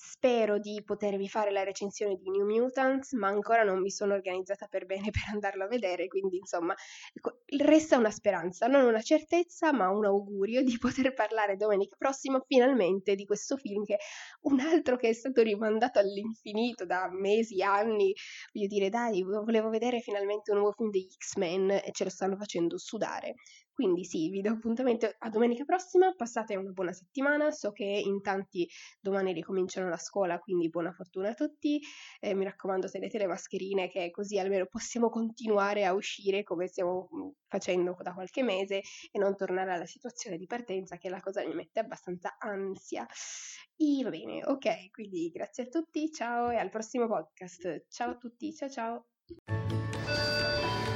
Spero 0.00 0.61
di 0.61 0.80
potervi 0.84 1.28
fare 1.28 1.50
la 1.50 1.64
recensione 1.64 2.14
di 2.14 2.30
New 2.30 2.46
Mutants, 2.46 3.14
ma 3.14 3.26
ancora 3.26 3.64
non 3.64 3.80
mi 3.80 3.90
sono 3.90 4.14
organizzata 4.14 4.68
per 4.68 4.87
bene 4.87 5.11
per 5.11 5.24
andarlo 5.32 5.64
a 5.64 5.66
vedere, 5.66 6.06
quindi 6.06 6.37
insomma 6.37 6.72
ecco, 7.12 7.40
resta 7.56 7.96
una 7.96 8.12
speranza, 8.12 8.68
non 8.68 8.84
una 8.84 9.00
certezza, 9.02 9.72
ma 9.72 9.90
un 9.90 10.04
augurio 10.04 10.62
di 10.62 10.78
poter 10.78 11.14
parlare 11.14 11.56
domenica 11.56 11.96
prossima 11.98 12.40
finalmente 12.46 13.16
di 13.16 13.24
questo 13.24 13.56
film 13.56 13.82
che 13.82 13.94
è 13.96 13.98
un 14.42 14.61
altro 14.61 14.96
che 14.96 15.08
è 15.08 15.12
stato 15.12 15.42
rimandato 15.42 15.98
all'infinito 15.98 16.87
da 16.87 17.08
mesi, 17.11 17.61
anni. 17.61 18.14
Voglio 18.52 18.68
dire, 18.68 18.90
dai, 18.90 19.24
volevo 19.24 19.68
vedere 19.68 19.98
finalmente 19.98 20.52
un 20.52 20.58
nuovo 20.58 20.74
film 20.74 20.90
degli 20.90 21.11
X-Men 21.11 21.70
e 21.70 21.90
ce 21.90 22.04
lo 22.04 22.11
stanno 22.11 22.37
facendo 22.37 22.78
sudare. 22.78 23.34
Quindi 23.79 24.05
sì, 24.05 24.29
vi 24.29 24.41
do 24.41 24.51
appuntamento 24.51 25.09
a 25.19 25.31
domenica 25.31 25.62
prossima, 25.62 26.12
passate 26.12 26.57
una 26.57 26.73
buona 26.73 26.93
settimana, 26.93 27.53
so 27.53 27.71
che 27.71 27.85
in 27.85 28.21
tanti 28.21 28.69
domani 28.99 29.33
ricominciano 29.33 29.88
la 29.88 29.97
scuola, 29.97 30.41
quindi 30.41 30.69
buona 30.69 30.91
fortuna 30.91 31.29
a 31.29 31.35
tutti, 31.35 31.81
eh, 32.19 32.35
mi 32.35 32.43
raccomando 32.43 32.91
tenete 32.91 33.19
le 33.19 33.29
mascherine 33.29 33.88
che 33.88 34.11
così 34.11 34.37
almeno 34.37 34.67
possiamo 34.67 35.11
continuare 35.11 35.85
a 35.85 35.93
uscire 35.93 36.43
come 36.43 36.67
stiamo 36.67 37.09
mm, 37.14 37.29
facendo 37.47 37.97
da 38.03 38.14
qualche 38.14 38.43
mese 38.43 38.83
e 39.12 39.19
non 39.21 39.37
tornare 39.37 39.73
alla 39.73 39.87
situazione 39.87 40.38
di 40.38 40.47
partenza 40.47 40.97
che 40.97 41.07
è 41.07 41.11
la 41.12 41.21
cosa 41.21 41.47
mi 41.47 41.55
mette 41.55 41.79
abbastanza 41.79 42.35
ansia. 42.37 43.07
E 43.77 44.03
va 44.03 44.11
bene, 44.11 44.45
ok, 44.45 44.91
quindi 44.91 45.31
grazie 45.31 45.62
a 45.62 45.67
tutti, 45.69 46.11
ciao 46.11 46.51
e 46.51 46.57
al 46.57 46.69
prossimo 46.69 47.07
podcast. 47.07 47.85
Ciao 47.88 48.11
a 48.11 48.17
tutti, 48.17 48.53
ciao 48.53 48.69
ciao. 48.69 49.07